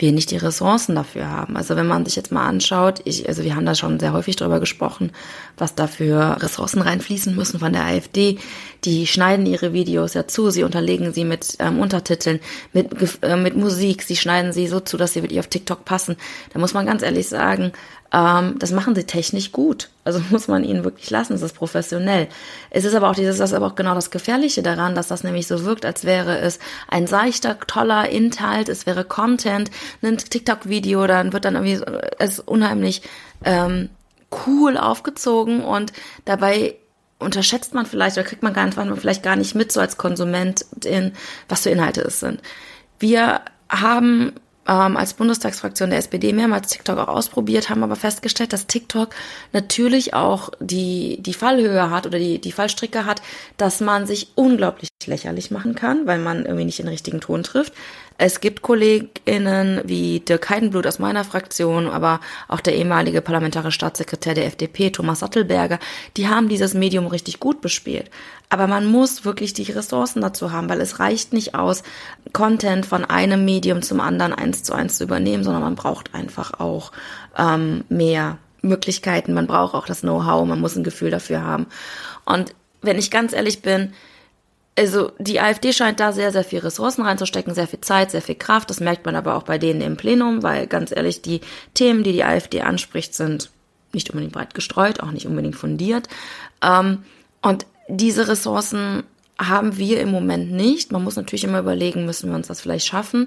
wir 0.00 0.12
nicht 0.12 0.30
die 0.30 0.36
Ressourcen 0.36 0.94
dafür 0.94 1.28
haben. 1.28 1.56
Also 1.56 1.76
wenn 1.76 1.86
man 1.86 2.04
sich 2.04 2.16
jetzt 2.16 2.32
mal 2.32 2.46
anschaut, 2.46 3.00
ich, 3.04 3.28
also 3.28 3.44
wir 3.44 3.54
haben 3.54 3.66
da 3.66 3.74
schon 3.74 4.00
sehr 4.00 4.12
häufig 4.12 4.36
drüber 4.36 4.58
gesprochen, 4.60 5.12
was 5.58 5.74
dafür 5.74 6.38
Ressourcen 6.40 6.80
reinfließen 6.80 7.36
müssen 7.36 7.60
von 7.60 7.72
der 7.72 7.84
AfD. 7.84 8.38
Die 8.84 9.06
schneiden 9.06 9.46
ihre 9.46 9.72
Videos 9.72 10.14
ja 10.14 10.26
zu, 10.26 10.50
sie 10.50 10.64
unterlegen 10.64 11.12
sie 11.12 11.24
mit 11.24 11.56
ähm, 11.58 11.78
Untertiteln, 11.78 12.40
mit, 12.72 12.88
äh, 13.22 13.36
mit 13.36 13.56
Musik, 13.56 14.02
sie 14.02 14.16
schneiden 14.16 14.52
sie 14.52 14.66
so 14.66 14.80
zu, 14.80 14.96
dass 14.96 15.12
sie 15.12 15.22
wirklich 15.22 15.40
auf 15.40 15.48
TikTok 15.48 15.84
passen. 15.84 16.16
Da 16.52 16.58
muss 16.58 16.74
man 16.74 16.86
ganz 16.86 17.02
ehrlich 17.02 17.28
sagen, 17.28 17.72
ähm, 18.12 18.58
das 18.58 18.72
machen 18.72 18.94
sie 18.94 19.04
technisch 19.04 19.52
gut. 19.52 19.88
Also 20.04 20.20
muss 20.30 20.48
man 20.48 20.64
ihnen 20.64 20.84
wirklich 20.84 21.10
lassen, 21.10 21.34
es 21.34 21.42
ist 21.42 21.54
professionell. 21.54 22.28
Es 22.70 22.84
ist 22.84 22.94
aber 22.94 23.10
auch 23.10 23.14
dieses, 23.14 23.38
das 23.38 23.50
ist 23.50 23.56
aber 23.56 23.66
auch 23.66 23.74
genau 23.74 23.94
das 23.94 24.10
Gefährliche 24.10 24.62
daran, 24.62 24.94
dass 24.94 25.08
das 25.08 25.24
nämlich 25.24 25.46
so 25.46 25.64
wirkt, 25.64 25.84
als 25.84 26.04
wäre 26.04 26.38
es 26.38 26.58
ein 26.88 27.06
seichter, 27.06 27.58
toller 27.60 28.08
Inhalt, 28.08 28.68
es 28.68 28.86
wäre 28.86 29.04
Content, 29.04 29.70
ein 30.02 30.18
TikTok-Video, 30.18 31.06
dann 31.06 31.32
wird 31.32 31.44
dann 31.44 31.54
irgendwie 31.54 31.84
es 32.18 32.40
unheimlich 32.40 33.02
ähm, 33.44 33.90
cool 34.46 34.76
aufgezogen 34.76 35.62
und 35.62 35.92
dabei 36.24 36.76
unterschätzt 37.18 37.74
man 37.74 37.86
vielleicht 37.86 38.16
oder 38.16 38.26
kriegt 38.26 38.42
man 38.42 38.54
gar 38.54 38.64
nicht, 38.64 38.78
vielleicht 38.98 39.22
gar 39.22 39.36
nicht 39.36 39.54
mit, 39.54 39.70
so 39.70 39.80
als 39.80 39.98
Konsument, 39.98 40.64
in, 40.84 41.12
was 41.48 41.62
für 41.62 41.70
Inhalte 41.70 42.00
es 42.00 42.18
sind. 42.20 42.40
Wir 42.98 43.42
haben 43.68 44.32
ähm, 44.68 44.96
als 44.96 45.14
Bundestagsfraktion 45.14 45.90
der 45.90 45.98
SPD 45.98 46.32
mehrmals 46.32 46.68
TikTok 46.68 46.98
auch 46.98 47.08
ausprobiert, 47.08 47.70
haben 47.70 47.82
aber 47.82 47.96
festgestellt, 47.96 48.52
dass 48.52 48.66
TikTok 48.66 49.10
natürlich 49.52 50.14
auch 50.14 50.50
die, 50.60 51.18
die 51.22 51.34
Fallhöhe 51.34 51.90
hat 51.90 52.06
oder 52.06 52.18
die, 52.18 52.38
die 52.40 52.52
Fallstricke 52.52 53.06
hat, 53.06 53.22
dass 53.56 53.80
man 53.80 54.06
sich 54.06 54.32
unglaublich 54.34 54.89
lächerlich 55.06 55.50
machen 55.50 55.74
kann, 55.74 56.06
weil 56.06 56.18
man 56.18 56.44
irgendwie 56.44 56.64
nicht 56.64 56.78
den 56.78 56.88
richtigen 56.88 57.20
Ton 57.20 57.42
trifft. 57.42 57.72
Es 58.18 58.40
gibt 58.40 58.60
KollegInnen 58.60 59.80
wie 59.84 60.20
Dirk 60.20 60.50
Heidenblut 60.50 60.86
aus 60.86 60.98
meiner 60.98 61.24
Fraktion, 61.24 61.88
aber 61.88 62.20
auch 62.48 62.60
der 62.60 62.76
ehemalige 62.76 63.22
parlamentarische 63.22 63.76
Staatssekretär 63.76 64.34
der 64.34 64.46
FDP, 64.46 64.90
Thomas 64.90 65.20
Sattelberger, 65.20 65.78
die 66.18 66.28
haben 66.28 66.48
dieses 66.50 66.74
Medium 66.74 67.06
richtig 67.06 67.40
gut 67.40 67.62
bespielt. 67.62 68.10
Aber 68.50 68.66
man 68.66 68.86
muss 68.86 69.24
wirklich 69.24 69.54
die 69.54 69.70
Ressourcen 69.70 70.20
dazu 70.20 70.52
haben, 70.52 70.68
weil 70.68 70.80
es 70.82 70.98
reicht 70.98 71.32
nicht 71.32 71.54
aus, 71.54 71.82
Content 72.34 72.84
von 72.84 73.04
einem 73.06 73.44
Medium 73.44 73.80
zum 73.80 74.00
anderen 74.00 74.34
eins 74.34 74.62
zu 74.62 74.74
eins 74.74 74.98
zu 74.98 75.04
übernehmen, 75.04 75.44
sondern 75.44 75.62
man 75.62 75.76
braucht 75.76 76.14
einfach 76.14 76.60
auch 76.60 76.92
ähm, 77.38 77.84
mehr 77.88 78.36
Möglichkeiten, 78.60 79.32
man 79.32 79.46
braucht 79.46 79.74
auch 79.74 79.86
das 79.86 80.00
Know-how, 80.00 80.46
man 80.46 80.60
muss 80.60 80.76
ein 80.76 80.84
Gefühl 80.84 81.10
dafür 81.10 81.42
haben. 81.42 81.66
Und 82.26 82.54
wenn 82.82 82.98
ich 82.98 83.10
ganz 83.10 83.32
ehrlich 83.32 83.62
bin, 83.62 83.92
also 84.78 85.12
die 85.18 85.40
AfD 85.40 85.72
scheint 85.72 86.00
da 86.00 86.12
sehr, 86.12 86.32
sehr 86.32 86.44
viel 86.44 86.60
Ressourcen 86.60 87.02
reinzustecken, 87.02 87.54
sehr 87.54 87.66
viel 87.66 87.80
Zeit, 87.80 88.10
sehr 88.10 88.22
viel 88.22 88.36
Kraft. 88.36 88.70
Das 88.70 88.80
merkt 88.80 89.04
man 89.04 89.16
aber 89.16 89.34
auch 89.34 89.42
bei 89.42 89.58
denen 89.58 89.80
im 89.80 89.96
Plenum, 89.96 90.42
weil 90.42 90.66
ganz 90.66 90.90
ehrlich, 90.90 91.22
die 91.22 91.40
Themen, 91.74 92.02
die 92.02 92.12
die 92.12 92.24
AfD 92.24 92.62
anspricht, 92.62 93.14
sind 93.14 93.50
nicht 93.92 94.10
unbedingt 94.10 94.32
breit 94.32 94.54
gestreut, 94.54 95.00
auch 95.00 95.10
nicht 95.10 95.26
unbedingt 95.26 95.56
fundiert. 95.56 96.08
Ähm, 96.62 97.04
und 97.42 97.66
diese 97.88 98.28
Ressourcen 98.28 99.02
haben 99.38 99.76
wir 99.76 100.00
im 100.00 100.10
Moment 100.10 100.52
nicht. 100.52 100.92
Man 100.92 101.02
muss 101.02 101.16
natürlich 101.16 101.44
immer 101.44 101.58
überlegen, 101.58 102.06
müssen 102.06 102.30
wir 102.30 102.36
uns 102.36 102.48
das 102.48 102.60
vielleicht 102.60 102.86
schaffen. 102.86 103.26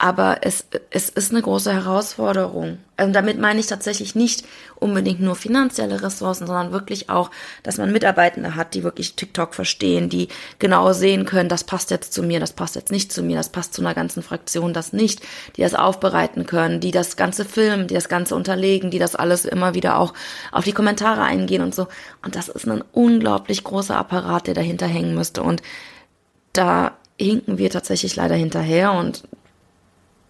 Aber 0.00 0.38
es, 0.42 0.64
es 0.90 1.08
ist 1.08 1.32
eine 1.32 1.42
große 1.42 1.72
Herausforderung. 1.72 2.78
Und 3.00 3.12
damit 3.14 3.40
meine 3.40 3.58
ich 3.58 3.66
tatsächlich 3.66 4.14
nicht 4.14 4.44
unbedingt 4.76 5.20
nur 5.20 5.34
finanzielle 5.34 6.00
Ressourcen, 6.02 6.46
sondern 6.46 6.70
wirklich 6.70 7.10
auch, 7.10 7.32
dass 7.64 7.78
man 7.78 7.90
Mitarbeitende 7.90 8.54
hat, 8.54 8.74
die 8.74 8.84
wirklich 8.84 9.16
TikTok 9.16 9.56
verstehen, 9.56 10.08
die 10.08 10.28
genau 10.60 10.92
sehen 10.92 11.24
können, 11.24 11.48
das 11.48 11.64
passt 11.64 11.90
jetzt 11.90 12.12
zu 12.12 12.22
mir, 12.22 12.38
das 12.38 12.52
passt 12.52 12.76
jetzt 12.76 12.92
nicht 12.92 13.12
zu 13.12 13.24
mir, 13.24 13.36
das 13.36 13.48
passt 13.48 13.74
zu 13.74 13.82
einer 13.82 13.94
ganzen 13.94 14.22
Fraktion, 14.22 14.72
das 14.72 14.92
nicht, 14.92 15.20
die 15.56 15.62
das 15.62 15.74
aufbereiten 15.74 16.46
können, 16.46 16.78
die 16.78 16.92
das 16.92 17.16
Ganze 17.16 17.44
filmen, 17.44 17.88
die 17.88 17.94
das 17.94 18.08
Ganze 18.08 18.36
unterlegen, 18.36 18.92
die 18.92 19.00
das 19.00 19.16
alles 19.16 19.44
immer 19.44 19.74
wieder 19.74 19.98
auch 19.98 20.14
auf 20.52 20.64
die 20.64 20.72
Kommentare 20.72 21.22
eingehen 21.22 21.62
und 21.62 21.74
so. 21.74 21.88
Und 22.24 22.36
das 22.36 22.46
ist 22.46 22.68
ein 22.68 22.84
unglaublich 22.92 23.64
großer 23.64 23.96
Apparat, 23.96 24.46
der 24.46 24.54
dahinter 24.54 24.86
hängen 24.86 25.16
müsste. 25.16 25.42
Und 25.42 25.60
da 26.52 26.96
hinken 27.18 27.58
wir 27.58 27.70
tatsächlich 27.70 28.14
leider 28.14 28.36
hinterher 28.36 28.92
und 28.92 29.24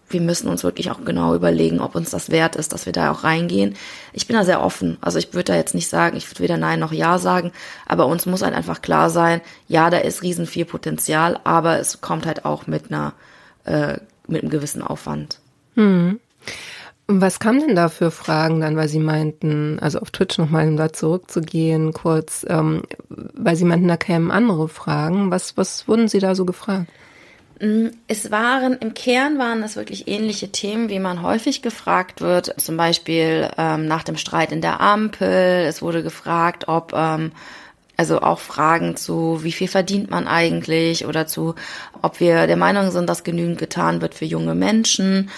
wir 0.09 0.21
müssen 0.21 0.49
uns 0.49 0.63
wirklich 0.63 0.91
auch 0.91 1.03
genau 1.03 1.35
überlegen, 1.35 1.79
ob 1.79 1.95
uns 1.95 2.09
das 2.09 2.29
wert 2.29 2.55
ist, 2.55 2.73
dass 2.73 2.85
wir 2.85 2.93
da 2.93 3.11
auch 3.11 3.23
reingehen. 3.23 3.75
Ich 4.13 4.27
bin 4.27 4.35
da 4.35 4.43
sehr 4.43 4.61
offen. 4.61 4.97
Also 5.01 5.19
ich 5.19 5.33
würde 5.33 5.51
da 5.51 5.55
jetzt 5.55 5.75
nicht 5.75 5.87
sagen, 5.87 6.17
ich 6.17 6.29
würde 6.29 6.43
weder 6.43 6.57
Nein 6.57 6.79
noch 6.79 6.91
Ja 6.91 7.17
sagen, 7.17 7.51
aber 7.85 8.07
uns 8.07 8.25
muss 8.25 8.41
halt 8.41 8.55
einfach 8.55 8.81
klar 8.81 9.09
sein, 9.09 9.41
ja, 9.67 9.89
da 9.89 9.97
ist 9.97 10.23
riesen 10.23 10.45
viel 10.45 10.65
Potenzial, 10.65 11.39
aber 11.43 11.79
es 11.79 12.01
kommt 12.01 12.25
halt 12.25 12.45
auch 12.45 12.67
mit 12.67 12.91
einer, 12.91 13.13
äh, 13.65 13.97
mit 14.27 14.41
einem 14.41 14.51
gewissen 14.51 14.81
Aufwand. 14.81 15.39
Hm. 15.75 16.19
Was 17.11 17.39
kamen 17.39 17.59
denn 17.59 17.75
da 17.75 17.89
für 17.89 18.11
Fragen 18.11 18.61
dann, 18.61 18.75
weil 18.75 18.87
Sie 18.87 18.99
meinten, 18.99 19.79
also 19.79 19.99
auf 19.99 20.11
Twitch 20.11 20.37
nochmal, 20.37 20.67
um 20.67 20.77
da 20.77 20.93
zurückzugehen, 20.93 21.91
kurz, 21.91 22.45
ähm, 22.47 22.83
weil 23.09 23.55
Sie 23.55 23.65
meinten, 23.65 23.87
da 23.87 23.97
kämen 23.97 24.29
andere 24.29 24.69
Fragen. 24.69 25.31
Was, 25.31 25.57
was 25.57 25.87
wurden 25.87 26.07
Sie 26.07 26.19
da 26.19 26.35
so 26.35 26.45
gefragt? 26.45 26.87
Mm, 27.59 27.87
es 28.07 28.31
waren, 28.31 28.77
im 28.79 28.93
Kern 28.93 29.37
waren 29.37 29.63
es 29.63 29.75
wirklich 29.75 30.07
ähnliche 30.07 30.51
Themen, 30.51 30.89
wie 30.89 30.99
man 30.99 31.21
häufig 31.21 31.61
gefragt 31.61 32.21
wird. 32.21 32.59
Zum 32.59 32.77
Beispiel 32.77 33.49
ähm, 33.57 33.87
nach 33.87 34.03
dem 34.03 34.17
Streit 34.17 34.51
in 34.51 34.61
der 34.61 34.79
Ampel. 34.81 35.65
Es 35.67 35.81
wurde 35.81 36.01
gefragt, 36.03 36.67
ob, 36.67 36.93
ähm, 36.93 37.31
also 37.97 38.21
auch 38.21 38.39
Fragen 38.39 38.95
zu, 38.95 39.43
wie 39.43 39.51
viel 39.51 39.67
verdient 39.67 40.09
man 40.09 40.25
eigentlich 40.27 41.05
oder 41.05 41.27
zu, 41.27 41.55
ob 42.01 42.21
wir 42.21 42.47
der 42.47 42.55
Meinung 42.55 42.91
sind, 42.91 43.09
dass 43.09 43.25
genügend 43.25 43.57
getan 43.57 44.01
wird 44.01 44.13
für 44.15 44.25
junge 44.25 44.55
Menschen 44.55 45.29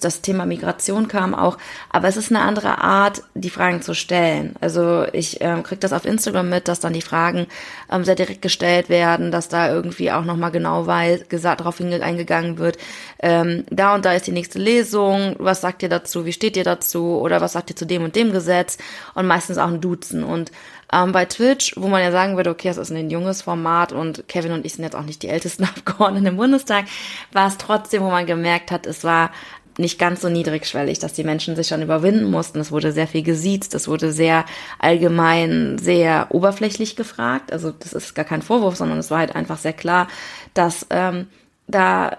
das 0.00 0.20
Thema 0.20 0.46
Migration 0.46 1.08
kam 1.08 1.34
auch, 1.34 1.58
aber 1.90 2.08
es 2.08 2.16
ist 2.16 2.30
eine 2.30 2.40
andere 2.40 2.78
Art, 2.78 3.22
die 3.34 3.50
Fragen 3.50 3.82
zu 3.82 3.94
stellen. 3.94 4.54
Also 4.60 5.04
ich 5.12 5.40
ähm, 5.40 5.62
kriege 5.62 5.80
das 5.80 5.92
auf 5.92 6.04
Instagram 6.04 6.48
mit, 6.48 6.68
dass 6.68 6.80
dann 6.80 6.92
die 6.92 7.02
Fragen 7.02 7.46
ähm, 7.90 8.04
sehr 8.04 8.14
direkt 8.14 8.42
gestellt 8.42 8.88
werden, 8.88 9.30
dass 9.30 9.48
da 9.48 9.72
irgendwie 9.72 10.12
auch 10.12 10.24
nochmal 10.24 10.50
genau 10.50 10.86
weiß, 10.86 11.28
gesagt, 11.28 11.60
darauf 11.60 11.80
eingegangen 11.80 12.58
wird, 12.58 12.78
ähm, 13.20 13.64
da 13.70 13.94
und 13.94 14.04
da 14.04 14.12
ist 14.12 14.26
die 14.26 14.32
nächste 14.32 14.58
Lesung, 14.58 15.36
was 15.38 15.60
sagt 15.60 15.82
ihr 15.82 15.88
dazu, 15.88 16.24
wie 16.24 16.32
steht 16.32 16.56
ihr 16.56 16.64
dazu? 16.64 17.18
Oder 17.20 17.40
was 17.40 17.52
sagt 17.52 17.70
ihr 17.70 17.76
zu 17.76 17.86
dem 17.86 18.04
und 18.04 18.16
dem 18.16 18.32
Gesetz? 18.32 18.78
Und 19.14 19.26
meistens 19.26 19.58
auch 19.58 19.68
ein 19.68 19.80
Duzen. 19.80 20.24
Und 20.24 20.50
ähm, 20.92 21.12
bei 21.12 21.24
Twitch, 21.24 21.74
wo 21.76 21.88
man 21.88 22.02
ja 22.02 22.12
sagen 22.12 22.36
würde, 22.36 22.50
okay, 22.50 22.68
es 22.68 22.76
ist 22.76 22.90
ein 22.90 23.10
junges 23.10 23.42
Format 23.42 23.92
und 23.92 24.28
Kevin 24.28 24.52
und 24.52 24.66
ich 24.66 24.74
sind 24.74 24.84
jetzt 24.84 24.94
auch 24.94 25.04
nicht 25.04 25.22
die 25.22 25.28
ältesten 25.28 25.64
Abgeordneten 25.76 26.26
im 26.26 26.36
Bundestag, 26.36 26.84
war 27.32 27.48
es 27.48 27.56
trotzdem, 27.56 28.02
wo 28.02 28.10
man 28.10 28.26
gemerkt 28.26 28.70
hat, 28.70 28.86
es 28.86 29.02
war 29.02 29.30
nicht 29.78 29.98
ganz 29.98 30.20
so 30.20 30.28
niedrigschwellig, 30.28 30.98
dass 30.98 31.12
die 31.12 31.24
Menschen 31.24 31.56
sich 31.56 31.68
schon 31.68 31.82
überwinden 31.82 32.30
mussten. 32.30 32.60
Es 32.60 32.72
wurde 32.72 32.92
sehr 32.92 33.06
viel 33.06 33.22
gesiezt, 33.22 33.74
es 33.74 33.88
wurde 33.88 34.12
sehr 34.12 34.44
allgemein, 34.78 35.78
sehr 35.78 36.26
oberflächlich 36.30 36.96
gefragt. 36.96 37.52
Also 37.52 37.70
das 37.70 37.92
ist 37.92 38.14
gar 38.14 38.24
kein 38.24 38.42
Vorwurf, 38.42 38.76
sondern 38.76 38.98
es 38.98 39.10
war 39.10 39.18
halt 39.18 39.34
einfach 39.34 39.58
sehr 39.58 39.72
klar, 39.72 40.08
dass 40.54 40.86
ähm, 40.90 41.26
da 41.66 42.16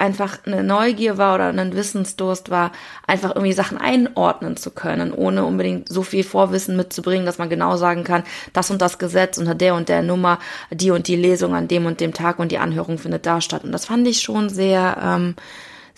einfach 0.00 0.38
eine 0.46 0.64
Neugier 0.64 1.18
war 1.18 1.34
oder 1.34 1.48
ein 1.48 1.74
Wissensdurst 1.74 2.50
war, 2.50 2.72
einfach 3.06 3.34
irgendwie 3.34 3.52
Sachen 3.52 3.76
einordnen 3.76 4.56
zu 4.56 4.70
können, 4.70 5.12
ohne 5.12 5.44
unbedingt 5.44 5.90
so 5.90 6.02
viel 6.02 6.24
Vorwissen 6.24 6.76
mitzubringen, 6.76 7.26
dass 7.26 7.36
man 7.36 7.50
genau 7.50 7.76
sagen 7.76 8.02
kann, 8.02 8.24
das 8.54 8.70
und 8.70 8.80
das 8.80 8.98
Gesetz 8.98 9.36
unter 9.36 9.54
der 9.54 9.74
und 9.74 9.90
der 9.90 10.02
Nummer, 10.02 10.38
die 10.70 10.90
und 10.90 11.06
die 11.06 11.16
Lesung 11.16 11.54
an 11.54 11.68
dem 11.68 11.84
und 11.84 12.00
dem 12.00 12.14
Tag 12.14 12.38
und 12.38 12.50
die 12.50 12.58
Anhörung 12.58 12.96
findet 12.96 13.26
da 13.26 13.42
statt. 13.42 13.62
Und 13.62 13.72
das 13.72 13.84
fand 13.84 14.08
ich 14.08 14.22
schon 14.22 14.48
sehr 14.48 14.96
ähm, 15.02 15.34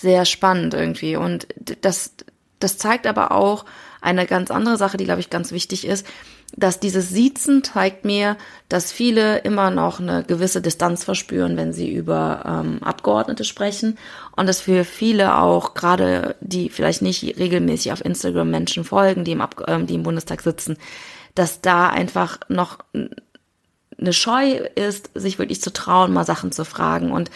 sehr 0.02 0.24
spannend 0.26 0.74
irgendwie. 0.74 1.16
Und 1.16 1.46
das, 1.80 2.14
das 2.58 2.76
zeigt 2.76 3.06
aber 3.06 3.32
auch 3.32 3.64
eine 4.02 4.26
ganz 4.26 4.50
andere 4.50 4.76
Sache, 4.76 4.96
die, 4.96 5.04
glaube 5.04 5.20
ich, 5.20 5.30
ganz 5.30 5.52
wichtig 5.52 5.86
ist, 5.86 6.06
dass 6.54 6.80
dieses 6.80 7.08
Siezen 7.08 7.64
zeigt 7.64 8.04
mir, 8.04 8.36
dass 8.68 8.92
viele 8.92 9.38
immer 9.38 9.70
noch 9.70 10.00
eine 10.00 10.22
gewisse 10.22 10.60
Distanz 10.60 11.02
verspüren, 11.02 11.56
wenn 11.56 11.72
sie 11.72 11.90
über 11.90 12.42
ähm, 12.44 12.82
Abgeordnete 12.82 13.44
sprechen 13.44 13.96
und 14.36 14.46
dass 14.46 14.60
für 14.60 14.84
viele 14.84 15.38
auch 15.38 15.72
gerade 15.72 16.36
die 16.40 16.68
vielleicht 16.68 17.00
nicht 17.00 17.38
regelmäßig 17.38 17.92
auf 17.92 18.04
Instagram 18.04 18.50
Menschen 18.50 18.84
folgen, 18.84 19.24
die 19.24 19.32
im, 19.32 19.40
Ab 19.40 19.64
ähm, 19.66 19.86
die 19.86 19.94
im 19.94 20.02
Bundestag 20.02 20.42
sitzen, 20.42 20.76
dass 21.34 21.62
da 21.62 21.88
einfach 21.88 22.38
noch 22.48 22.80
eine 24.02 24.12
Scheu 24.12 24.60
ist, 24.74 25.10
sich 25.14 25.38
wirklich 25.38 25.62
zu 25.62 25.72
trauen, 25.72 26.12
mal 26.12 26.24
Sachen 26.24 26.52
zu 26.52 26.64
fragen. 26.64 27.10
Und 27.10 27.30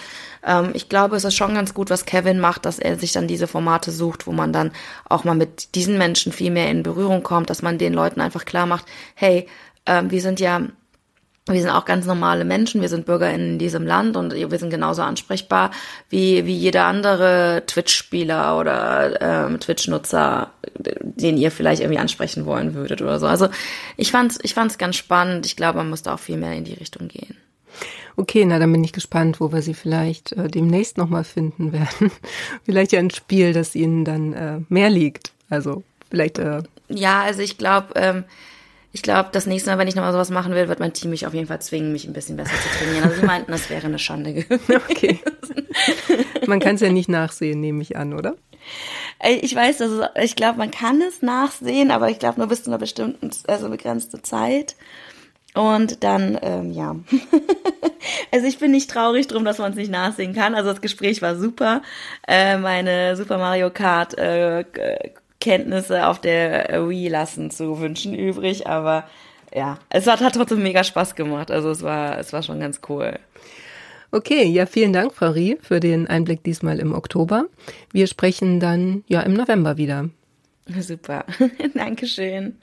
ähm, 0.45 0.71
ich 0.75 0.89
glaube, 0.89 1.17
es 1.17 1.25
ist 1.25 1.35
schon 1.35 1.55
ganz 1.55 1.75
gut, 1.75 1.91
was 1.91 2.05
Kevin 2.05 2.39
macht, 2.39 2.67
dass 2.67 2.79
er 2.79 2.99
sich 2.99 3.13
dann 3.13 3.29
diese 3.29 3.47
Formate 3.47 3.91
sucht, 3.91 4.27
wo 4.27 4.33
man 4.33 4.53
dann 4.53 4.73
auch 5.09 5.25
mal 5.25 5.35
mit 5.35 5.75
diesen 5.75 5.99
Menschen 5.99 6.33
viel 6.33 6.51
mehr 6.51 6.71
in 6.71 6.83
Berührung 6.83 7.23
kommt, 7.23 7.51
dass 7.51 7.63
man 7.63 7.79
den 7.79 7.95
Leuten 7.95 8.21
einfach 8.21 8.45
klar 8.45 8.67
macht, 8.67 8.87
hey, 9.15 9.49
ähm, 9.87 10.11
wir 10.11 10.21
sind 10.21 10.41
ja 10.41 10.63
wir 11.55 11.61
sind 11.61 11.71
auch 11.71 11.85
ganz 11.85 12.07
normale 12.07 12.45
Menschen, 12.45 12.81
wir 12.81 12.89
sind 12.89 13.07
Bürger 13.07 13.33
in 13.33 13.59
diesem 13.59 13.87
Land 13.87 14.17
und 14.17 14.35
wir 14.35 14.59
sind 14.59 14.71
genauso 14.71 15.03
ansprechbar 15.03 15.71
wie, 16.09 16.45
wie 16.45 16.55
jeder 16.55 16.85
andere 16.85 17.63
Twitch-Spieler 17.67 18.59
oder 18.59 19.21
ähm, 19.47 19.61
Twitch-Nutzer, 19.61 20.51
den 20.75 21.37
ihr 21.37 21.53
vielleicht 21.53 21.83
irgendwie 21.83 22.01
ansprechen 22.01 22.47
wollen 22.47 22.75
würdet 22.75 23.01
oder 23.01 23.21
so. 23.21 23.27
Also 23.27 23.49
ich 23.97 24.11
fand's, 24.11 24.39
ich 24.43 24.55
fand's 24.55 24.77
ganz 24.77 24.97
spannend. 24.97 25.47
Ich 25.47 25.55
glaube, 25.55 25.79
man 25.79 25.89
muss 25.89 26.03
da 26.03 26.15
auch 26.15 26.21
viel 26.21 26.37
mehr 26.37 26.53
in 26.55 26.65
die 26.65 26.75
Richtung 26.75 27.07
gehen. 27.07 27.37
Okay, 28.17 28.45
na 28.45 28.59
dann 28.59 28.73
bin 28.73 28.83
ich 28.83 28.93
gespannt, 28.93 29.41
wo 29.41 29.53
wir 29.53 29.63
sie 29.63 29.75
vielleicht 29.75 30.33
äh, 30.33 30.49
demnächst 30.49 30.97
nochmal 30.99 31.25
finden 31.25 31.73
werden. 31.73 32.11
vielleicht 32.65 32.93
ja 32.93 32.99
ein 32.99 33.11
Spiel, 33.11 33.53
das 33.53 33.75
ihnen 33.77 34.05
dann 34.05 34.33
äh, 34.33 34.61
mehr 34.69 34.91
liegt. 34.91 35.33
Also 35.49 35.85
vielleicht. 36.11 36.39
Äh 36.39 36.63
ja, 36.89 37.23
also 37.23 37.43
ich 37.43 37.59
glaube, 37.59 37.89
ähm, 37.95 38.25
ich 38.97 39.03
glaube, 39.03 39.29
das 39.31 39.45
nächste 39.45 39.69
Mal, 39.69 39.77
wenn 39.77 39.89
ich 39.89 39.95
nochmal 39.95 40.15
sowas 40.15 40.31
machen 40.31 40.55
will, 40.55 40.69
wird 40.69 40.81
mein 40.81 40.95
Team 40.95 41.11
mich 41.11 41.27
auf 41.27 41.35
jeden 41.35 41.49
Fall 41.49 41.61
zwingen, 41.61 41.93
mich 41.93 42.07
ein 42.07 42.15
bisschen 42.15 42.39
besser 42.39 42.55
zu 42.57 42.79
trainieren. 42.79 43.05
Also 43.05 43.21
sie 43.21 43.27
meinten, 43.27 43.53
das 43.53 43.69
wäre 43.69 43.87
eine 43.87 43.99
Schande 43.99 44.33
gewesen. 44.33 44.81
Okay. 44.91 45.21
Man 46.47 46.61
kann 46.61 46.77
es 46.77 46.81
ja 46.81 46.89
nicht 46.89 47.11
nachsehen, 47.11 47.61
nehme 47.61 47.83
ich 47.83 47.99
an, 47.99 48.15
oder? 48.15 48.37
Ich 49.23 49.55
weiß, 49.55 49.83
also 49.83 50.05
ich 50.15 50.35
glaube, 50.35 50.57
man 50.57 50.71
kann 50.71 51.03
es 51.03 51.21
nachsehen, 51.21 51.91
aber 51.91 52.09
ich 52.09 52.19
glaube 52.19 52.41
nur 52.41 52.49
bis 52.49 52.63
zu 52.63 52.71
einer 52.71 52.79
bestimmten, 52.79 53.31
also 53.47 53.69
begrenzte 53.69 54.23
Zeit. 54.23 54.77
Und 55.53 56.03
dann, 56.03 56.39
ähm, 56.41 56.71
ja. 56.71 56.97
also 58.33 58.47
ich 58.47 58.59
bin 58.59 58.71
nicht 58.71 58.91
traurig 58.91 59.27
drum, 59.27 59.45
dass 59.45 59.59
man 59.59 59.73
es 59.73 59.77
nicht 59.77 59.91
nachsehen 59.91 60.35
kann. 60.35 60.55
Also 60.55 60.71
das 60.71 60.81
Gespräch 60.81 61.21
war 61.21 61.37
super. 61.37 61.83
Äh, 62.27 62.57
meine 62.57 63.15
Super 63.15 63.37
Mario 63.37 63.69
Kart 63.69 64.17
äh, 64.17 64.65
Kenntnisse 65.47 66.09
auf 66.09 66.21
der 66.21 66.89
Wii 66.89 67.07
lassen 67.07 67.53
zu 67.53 67.79
wünschen 67.79 68.17
übrig, 68.17 68.67
aber 68.67 69.05
ja, 69.55 69.79
es 69.91 70.09
hat, 70.09 70.21
hat 70.21 70.35
trotzdem 70.35 70.61
mega 70.61 70.83
Spaß 70.83 71.15
gemacht. 71.15 71.53
Also 71.53 71.71
es 71.71 71.85
war, 71.85 72.19
es 72.19 72.33
war 72.33 72.43
schon 72.43 72.59
ganz 72.59 72.81
cool. 72.89 73.17
Okay, 74.11 74.45
ja, 74.45 74.67
vielen 74.67 74.93
Dank, 74.93 75.15
Frau 75.15 75.31
Rie, 75.31 75.57
für 75.63 75.79
den 75.79 76.09
Einblick 76.09 76.43
diesmal 76.43 76.81
im 76.81 76.93
Oktober. 76.93 77.47
Wir 77.93 78.09
sprechen 78.09 78.59
dann 78.59 79.05
ja 79.07 79.21
im 79.21 79.35
November 79.35 79.77
wieder. 79.77 80.11
Super. 80.81 81.25
Dankeschön. 81.75 82.57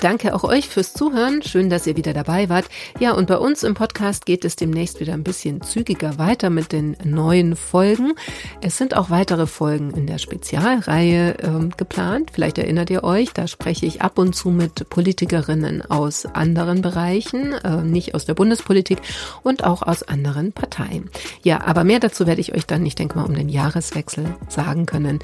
Danke 0.00 0.32
auch 0.32 0.44
euch 0.44 0.68
fürs 0.68 0.92
Zuhören. 0.92 1.42
Schön, 1.42 1.70
dass 1.70 1.88
ihr 1.88 1.96
wieder 1.96 2.12
dabei 2.12 2.48
wart. 2.48 2.66
Ja, 3.00 3.14
und 3.14 3.26
bei 3.26 3.36
uns 3.36 3.64
im 3.64 3.74
Podcast 3.74 4.26
geht 4.26 4.44
es 4.44 4.54
demnächst 4.54 5.00
wieder 5.00 5.12
ein 5.12 5.24
bisschen 5.24 5.60
zügiger 5.60 6.18
weiter 6.18 6.50
mit 6.50 6.70
den 6.70 6.96
neuen 7.02 7.56
Folgen. 7.56 8.12
Es 8.60 8.78
sind 8.78 8.96
auch 8.96 9.10
weitere 9.10 9.48
Folgen 9.48 9.90
in 9.90 10.06
der 10.06 10.18
Spezialreihe 10.18 11.38
äh, 11.38 11.68
geplant. 11.76 12.30
Vielleicht 12.32 12.58
erinnert 12.58 12.90
ihr 12.90 13.02
euch, 13.02 13.32
da 13.32 13.48
spreche 13.48 13.86
ich 13.86 14.00
ab 14.00 14.18
und 14.18 14.36
zu 14.36 14.50
mit 14.50 14.88
Politikerinnen 14.88 15.82
aus 15.90 16.26
anderen 16.26 16.80
Bereichen, 16.80 17.54
äh, 17.64 17.82
nicht 17.82 18.14
aus 18.14 18.24
der 18.24 18.34
Bundespolitik 18.34 18.98
und 19.42 19.64
auch 19.64 19.82
aus 19.82 20.04
anderen 20.04 20.52
Parteien. 20.52 21.10
Ja, 21.42 21.66
aber 21.66 21.82
mehr 21.82 21.98
dazu 21.98 22.24
werde 22.24 22.40
ich 22.40 22.54
euch 22.54 22.66
dann, 22.66 22.86
ich 22.86 22.94
denke 22.94 23.18
mal, 23.18 23.24
um 23.24 23.34
den 23.34 23.48
Jahreswechsel 23.48 24.36
sagen 24.48 24.86
können. 24.86 25.18